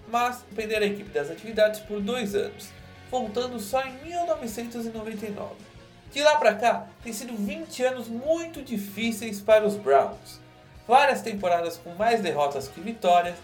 mas 0.09 0.37
suspenderam 0.37 0.87
a 0.87 0.89
equipe 0.89 1.11
das 1.11 1.29
atividades 1.29 1.81
por 1.81 2.01
dois 2.01 2.37
anos, 2.37 2.69
voltando 3.11 3.59
só 3.59 3.83
em 3.83 3.93
1999. 4.05 5.74
De 6.15 6.23
lá 6.23 6.37
para 6.37 6.55
cá, 6.55 6.87
tem 7.03 7.13
sido 7.13 7.35
20 7.35 7.83
anos 7.83 8.07
muito 8.07 8.63
difíceis 8.63 9.41
para 9.41 9.67
os 9.67 9.75
Browns. 9.75 10.41
Várias 10.87 11.23
temporadas 11.23 11.77
com 11.77 11.93
mais 11.97 12.21
derrotas 12.21 12.69
que 12.69 12.81
vitórias 12.81 13.35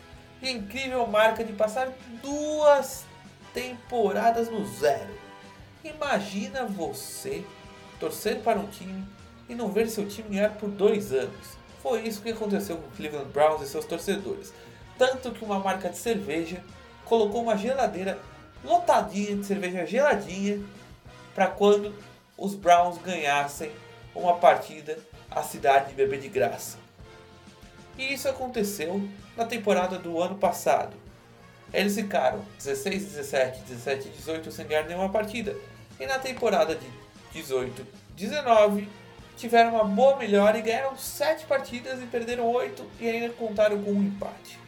e 0.40 0.46
a 0.46 0.52
incrível 0.52 1.04
marca 1.04 1.42
de 1.42 1.52
passar 1.52 1.88
duas 2.22 3.04
temporadas 3.52 4.48
no 4.48 4.64
zero. 4.64 5.12
Imagina 5.82 6.64
você 6.64 7.44
torcer 7.98 8.38
para 8.38 8.60
um 8.60 8.68
time 8.68 9.04
e 9.48 9.54
não 9.56 9.72
ver 9.72 9.88
seu 9.88 10.06
time 10.06 10.28
ganhar 10.28 10.50
por 10.50 10.70
dois 10.70 11.12
anos. 11.12 11.58
Foi 11.82 12.02
isso 12.02 12.22
que 12.22 12.30
aconteceu 12.30 12.76
com 12.76 12.86
o 12.86 12.92
Cleveland 12.92 13.32
Browns 13.32 13.62
e 13.62 13.66
seus 13.66 13.84
torcedores. 13.84 14.54
Tanto 14.96 15.32
que 15.32 15.44
uma 15.44 15.58
marca 15.58 15.88
de 15.88 15.98
cerveja 15.98 16.62
colocou 17.04 17.42
uma 17.42 17.56
geladeira 17.56 18.16
lotadinha 18.62 19.34
de 19.34 19.44
cerveja 19.44 19.84
geladinha 19.84 20.62
para 21.34 21.48
quando 21.48 21.92
os 22.40 22.54
Browns 22.54 22.96
ganhassem 22.98 23.70
uma 24.14 24.38
partida 24.38 24.98
à 25.30 25.42
cidade 25.42 25.90
de 25.90 25.94
bebê 25.94 26.16
de 26.16 26.28
graça. 26.28 26.78
E 27.98 28.14
isso 28.14 28.28
aconteceu 28.28 29.06
na 29.36 29.44
temporada 29.44 29.98
do 29.98 30.20
ano 30.20 30.36
passado. 30.36 30.96
Eles 31.72 31.94
ficaram 31.94 32.42
16, 32.56 33.04
17, 33.04 33.60
17 33.60 34.08
e 34.08 34.10
18 34.12 34.50
sem 34.50 34.66
ganhar 34.66 34.84
nenhuma 34.84 35.10
partida. 35.10 35.54
E 36.00 36.06
na 36.06 36.18
temporada 36.18 36.74
de 36.74 36.86
18, 37.32 37.86
19 38.16 38.88
tiveram 39.36 39.74
uma 39.74 39.84
boa 39.84 40.16
melhora 40.16 40.58
e 40.58 40.62
ganharam 40.62 40.96
7 40.96 41.44
partidas 41.44 42.02
e 42.02 42.06
perderam 42.06 42.50
8 42.50 42.84
e 42.98 43.08
ainda 43.08 43.34
contaram 43.34 43.80
com 43.82 43.92
um 43.92 44.02
empate. 44.02 44.58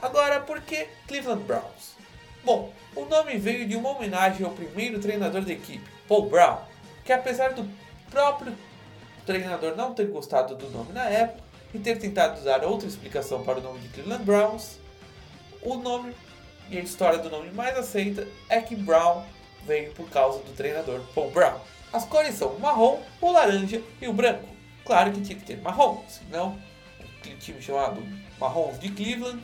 Agora, 0.00 0.40
por 0.40 0.60
que 0.60 0.86
Cleveland 1.08 1.44
Browns? 1.44 1.96
Bom, 2.44 2.72
o 2.94 3.06
nome 3.06 3.38
veio 3.38 3.66
de 3.66 3.76
uma 3.76 3.90
homenagem 3.90 4.44
ao 4.44 4.52
primeiro 4.52 5.00
treinador 5.00 5.42
da 5.42 5.52
equipe, 5.52 5.88
Paul 6.06 6.28
Brown, 6.28 6.71
que 7.04 7.12
apesar 7.12 7.52
do 7.52 7.68
próprio 8.10 8.54
treinador 9.26 9.76
não 9.76 9.94
ter 9.94 10.06
gostado 10.06 10.54
do 10.54 10.68
nome 10.70 10.92
na 10.92 11.04
época 11.08 11.42
e 11.74 11.78
ter 11.78 11.98
tentado 11.98 12.42
dar 12.42 12.64
outra 12.64 12.86
explicação 12.86 13.42
para 13.44 13.58
o 13.58 13.62
nome 13.62 13.80
de 13.80 13.88
Cleveland 13.88 14.24
Browns, 14.24 14.78
o 15.62 15.76
nome 15.76 16.14
e 16.70 16.78
a 16.78 16.80
história 16.80 17.18
do 17.18 17.30
nome 17.30 17.50
mais 17.50 17.76
aceita 17.76 18.26
é 18.48 18.60
que 18.60 18.74
Brown 18.74 19.22
veio 19.64 19.92
por 19.92 20.08
causa 20.10 20.38
do 20.40 20.52
treinador 20.52 21.00
Paul 21.14 21.30
Brown. 21.30 21.58
As 21.92 22.04
cores 22.04 22.34
são 22.34 22.48
o 22.48 22.60
marrom, 22.60 23.00
o 23.20 23.30
laranja 23.30 23.82
e 24.00 24.08
o 24.08 24.12
branco. 24.12 24.48
Claro 24.84 25.12
que 25.12 25.20
tinha 25.20 25.38
que 25.38 25.44
ter 25.44 25.60
marrom, 25.60 26.02
senão 26.08 26.58
um 27.26 27.36
time 27.36 27.62
chamado 27.62 28.02
Marrons 28.38 28.78
de 28.80 28.90
Cleveland 28.90 29.40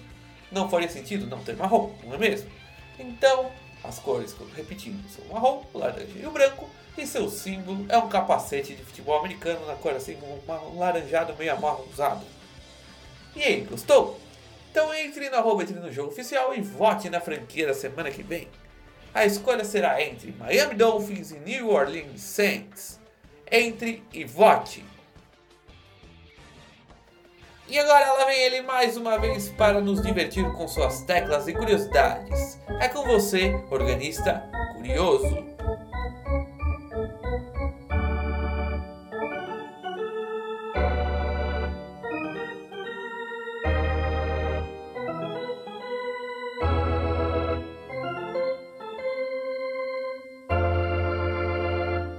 não 0.51 0.69
faria 0.69 0.89
sentido 0.89 1.27
não 1.27 1.45
ter 1.45 1.57
marrom, 1.57 1.93
não 2.05 2.15
é 2.15 2.19
mesmo? 2.19 2.51
Então, 2.99 3.51
as 3.85 3.99
cores, 3.99 4.35
repetindo, 4.55 5.09
são 5.11 5.25
o 5.25 5.33
marrom, 5.33 5.63
o 5.73 5.79
laranja 5.79 6.19
e 6.19 6.27
o 6.27 6.31
branco, 6.31 6.69
e 6.97 7.07
seu 7.07 7.29
símbolo 7.31 7.87
é 7.89 7.97
um 7.97 8.09
capacete 8.09 8.75
de 8.75 8.83
futebol 8.83 9.19
americano 9.19 9.65
na 9.67 9.75
cor 9.75 9.93
assim, 9.93 10.17
um 10.17 10.79
laranjado 10.79 11.35
meio 11.37 11.53
amarronzado. 11.53 12.25
E 13.37 13.43
aí, 13.43 13.61
gostou? 13.61 14.19
Então 14.71 14.93
entre 14.95 15.31
no 15.31 15.37
arroba 15.37 15.63
entre 15.63 15.79
no 15.79 15.93
jogo 15.93 16.11
oficial 16.11 16.55
e 16.55 16.61
vote 16.61 17.09
na 17.09 17.21
franquia 17.21 17.67
da 17.67 17.75
semana 17.75 18.11
que 18.11 18.23
vem. 18.23 18.49
A 19.15 19.25
escolha 19.25 19.65
será 19.65 20.03
entre 20.03 20.33
Miami 20.33 20.75
Dolphins 20.75 21.31
e 21.31 21.39
New 21.39 21.71
Orleans 21.71 22.21
Saints. 22.21 23.01
Entre 23.51 24.03
e 24.13 24.25
vote! 24.25 24.85
E 27.71 27.79
agora 27.79 28.03
ela 28.03 28.25
vem 28.25 28.41
ele 28.41 28.63
mais 28.63 28.97
uma 28.97 29.19
vez 29.19 29.51
para 29.51 29.79
nos 29.79 30.01
divertir 30.01 30.51
com 30.53 30.67
suas 30.67 31.03
teclas 31.03 31.47
e 31.47 31.53
curiosidades. 31.53 32.59
É 32.81 32.89
com 32.89 33.05
você, 33.05 33.55
organista 33.71 34.43
curioso. 34.77 35.47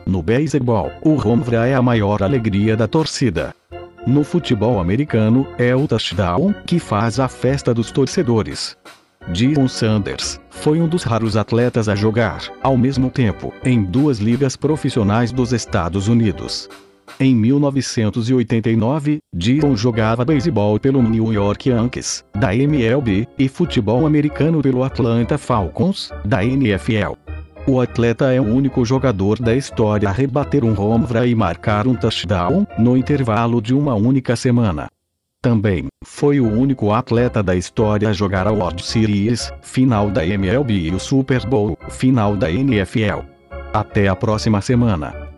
No 0.05 0.21
beisebol, 0.21 0.91
o 1.01 1.15
run 1.15 1.41
é 1.65 1.73
a 1.73 1.81
maior 1.81 2.21
alegria 2.21 2.77
da 2.77 2.87
torcida. 2.87 3.58
No 4.09 4.23
futebol 4.23 4.79
americano, 4.79 5.45
é 5.55 5.75
o 5.75 5.87
touchdown 5.87 6.51
que 6.65 6.79
faz 6.79 7.19
a 7.19 7.27
festa 7.27 7.75
dos 7.75 7.91
torcedores. 7.91 8.75
Dion 9.31 9.67
Sanders 9.67 10.41
foi 10.49 10.81
um 10.81 10.87
dos 10.87 11.03
raros 11.03 11.37
atletas 11.37 11.87
a 11.87 11.93
jogar, 11.93 12.41
ao 12.63 12.75
mesmo 12.75 13.11
tempo, 13.11 13.53
em 13.63 13.83
duas 13.83 14.17
ligas 14.17 14.55
profissionais 14.55 15.31
dos 15.31 15.53
Estados 15.53 16.07
Unidos. 16.07 16.67
Em 17.19 17.35
1989, 17.35 19.19
Dion 19.31 19.75
jogava 19.75 20.25
beisebol 20.25 20.79
pelo 20.79 21.03
New 21.03 21.31
York 21.31 21.69
Yankees, 21.69 22.25
da 22.33 22.55
MLB, 22.55 23.27
e 23.37 23.47
futebol 23.47 24.07
americano 24.07 24.59
pelo 24.59 24.83
Atlanta 24.83 25.37
Falcons, 25.37 26.09
da 26.25 26.43
NFL. 26.43 27.28
O 27.69 27.79
atleta 27.79 28.33
é 28.33 28.41
o 28.41 28.43
único 28.43 28.83
jogador 28.83 29.37
da 29.37 29.55
história 29.55 30.09
a 30.09 30.11
rebater 30.11 30.65
um 30.65 30.73
home 30.75 31.05
run 31.05 31.25
e 31.25 31.35
marcar 31.35 31.85
um 31.85 31.93
touchdown, 31.93 32.65
no 32.79 32.97
intervalo 32.97 33.61
de 33.61 33.75
uma 33.75 33.93
única 33.93 34.35
semana. 34.35 34.87
Também, 35.39 35.85
foi 36.03 36.39
o 36.39 36.51
único 36.51 36.91
atleta 36.91 37.43
da 37.43 37.55
história 37.55 38.09
a 38.09 38.11
jogar 38.11 38.47
a 38.47 38.51
World 38.51 38.83
Series, 38.83 39.53
final 39.61 40.09
da 40.09 40.25
MLB 40.25 40.73
e 40.73 40.91
o 40.95 40.99
Super 40.99 41.45
Bowl, 41.45 41.77
final 41.89 42.35
da 42.35 42.49
NFL. 42.49 43.19
Até 43.71 44.07
a 44.07 44.15
próxima 44.15 44.61
semana. 44.61 45.28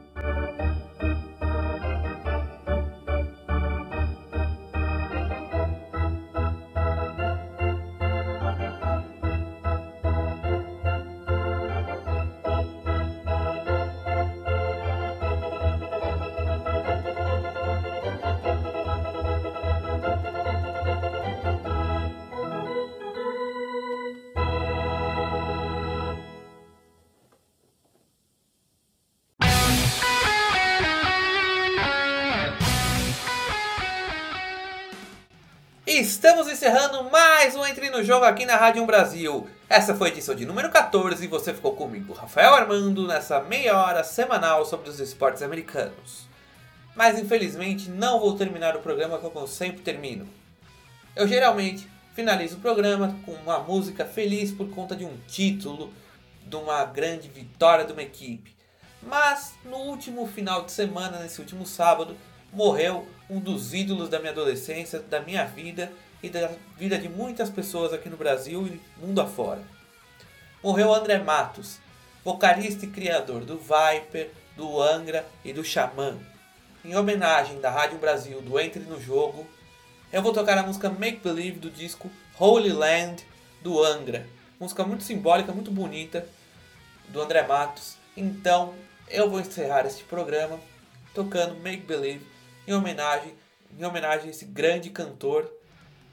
Estamos 36.24 36.48
encerrando 36.48 37.10
mais 37.10 37.56
um 37.56 37.66
Entre 37.66 37.90
no 37.90 38.04
Jogo 38.04 38.26
aqui 38.26 38.46
na 38.46 38.56
Rádio 38.56 38.84
1 38.84 38.86
Brasil. 38.86 39.50
Essa 39.68 39.96
foi 39.96 40.10
a 40.10 40.12
edição 40.12 40.36
de 40.36 40.46
número 40.46 40.70
14 40.70 41.26
e 41.26 41.28
você 41.28 41.52
ficou 41.52 41.76
comigo, 41.76 42.14
Rafael 42.14 42.54
Armando, 42.54 43.08
nessa 43.08 43.42
meia 43.42 43.76
hora 43.76 44.04
semanal 44.04 44.64
sobre 44.64 44.88
os 44.88 45.00
esportes 45.00 45.42
americanos. 45.42 46.28
Mas 46.96 47.18
infelizmente 47.18 47.90
não 47.90 48.20
vou 48.20 48.36
terminar 48.36 48.76
o 48.76 48.82
programa 48.82 49.18
como 49.18 49.40
eu 49.40 49.48
sempre 49.48 49.82
termino. 49.82 50.30
Eu 51.16 51.28
geralmente 51.28 51.90
finalizo 52.14 52.58
o 52.58 52.62
programa 52.62 53.18
com 53.26 53.32
uma 53.32 53.58
música 53.58 54.06
feliz 54.06 54.52
por 54.52 54.70
conta 54.70 54.96
de 54.96 55.04
um 55.04 55.18
título, 55.28 55.92
de 56.46 56.56
uma 56.56 56.86
grande 56.86 57.30
vitória 57.30 57.84
de 57.84 57.94
uma 57.94 58.04
equipe. 58.04 58.56
Mas 59.02 59.56
no 59.66 59.78
último 59.78 60.28
final 60.28 60.66
de 60.66 60.72
semana, 60.72 61.18
nesse 61.18 61.42
último 61.42 61.66
sábado, 61.66 62.16
morreu 62.54 63.08
um 63.28 63.40
dos 63.40 63.74
ídolos 63.74 64.08
da 64.08 64.20
minha 64.20 64.32
adolescência, 64.32 65.00
da 65.00 65.20
minha 65.20 65.46
vida 65.46 65.92
e 66.24 66.30
da 66.30 66.52
vida 66.78 66.98
de 66.98 67.10
muitas 67.10 67.50
pessoas 67.50 67.94
aqui 67.94 68.10
no 68.10 68.18
Brasil 68.18 68.68
e 68.68 68.82
mundo 69.00 69.22
afora. 69.22 69.62
Morreu 70.64 70.94
André 70.94 71.18
Matos, 71.18 71.80
vocalista 72.24 72.86
e 72.86 72.90
criador 72.90 73.44
do 73.44 73.58
Viper, 73.58 74.30
do 74.56 74.82
Angra 74.82 75.26
e 75.44 75.52
do 75.52 75.64
Xamã. 75.64 76.18
Em 76.86 76.96
homenagem 76.96 77.60
da 77.60 77.72
Rádio 77.72 77.98
Brasil 77.98 78.42
do 78.42 78.60
Entre 78.60 78.80
no 78.82 79.02
Jogo, 79.02 79.48
eu 80.12 80.22
vou 80.22 80.34
tocar 80.34 80.58
a 80.58 80.64
música 80.64 80.90
Make 80.90 81.20
Believe 81.20 81.60
do 81.60 81.70
disco 81.70 82.12
Holy 82.38 82.72
Land 82.72 83.26
do 83.62 83.84
Angra. 83.84 84.28
Música 84.60 84.84
muito 84.84 85.04
simbólica, 85.04 85.52
muito 85.52 85.72
bonita 85.72 86.28
do 87.10 87.22
André 87.22 87.42
Matos. 87.48 87.96
Então 88.16 88.74
eu 89.10 89.30
vou 89.30 89.40
encerrar 89.40 89.86
este 89.86 90.04
programa 90.04 90.60
tocando 91.14 91.56
Make 91.56 91.86
Believe 91.86 92.26
em 92.68 92.74
homenagem, 92.74 93.34
em 93.78 93.84
homenagem 93.84 94.28
a 94.28 94.32
esse 94.32 94.46
grande 94.46 94.90
cantor 94.90 95.52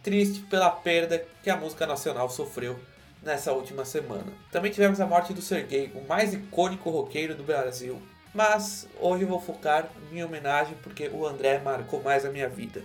triste 0.09 0.41
pela 0.49 0.71
perda 0.71 1.23
que 1.43 1.51
a 1.51 1.57
música 1.57 1.87
nacional 1.87 2.31
sofreu 2.31 2.79
nessa 3.23 3.53
última 3.53 3.85
semana. 3.85 4.33
Também 4.51 4.73
tivemos 4.73 5.03
a 5.03 5.07
morte 5.07 5.35
do 5.35 5.43
Sergei, 5.43 5.93
o 5.95 6.01
mais 6.09 6.33
icônico 6.33 6.89
roqueiro 6.89 7.35
do 7.35 7.43
Brasil. 7.43 8.01
Mas 8.33 8.89
hoje 8.99 9.25
eu 9.25 9.29
vou 9.29 9.39
focar 9.39 9.87
minha 10.11 10.25
homenagem 10.25 10.75
porque 10.83 11.09
o 11.09 11.27
André 11.27 11.59
marcou 11.59 12.03
mais 12.03 12.25
a 12.25 12.31
minha 12.31 12.49
vida. 12.49 12.83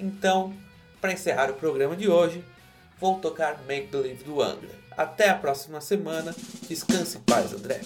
Então, 0.00 0.54
para 1.02 1.12
encerrar 1.12 1.50
o 1.50 1.54
programa 1.54 1.94
de 1.94 2.08
hoje, 2.08 2.42
vou 2.98 3.18
tocar 3.18 3.60
Make 3.68 3.88
Believe 3.88 4.24
do 4.24 4.40
Angra. 4.40 4.70
Até 4.96 5.28
a 5.28 5.34
próxima 5.34 5.82
semana. 5.82 6.34
Descanse 6.66 7.18
em 7.18 7.20
paz, 7.20 7.52
André. 7.52 7.82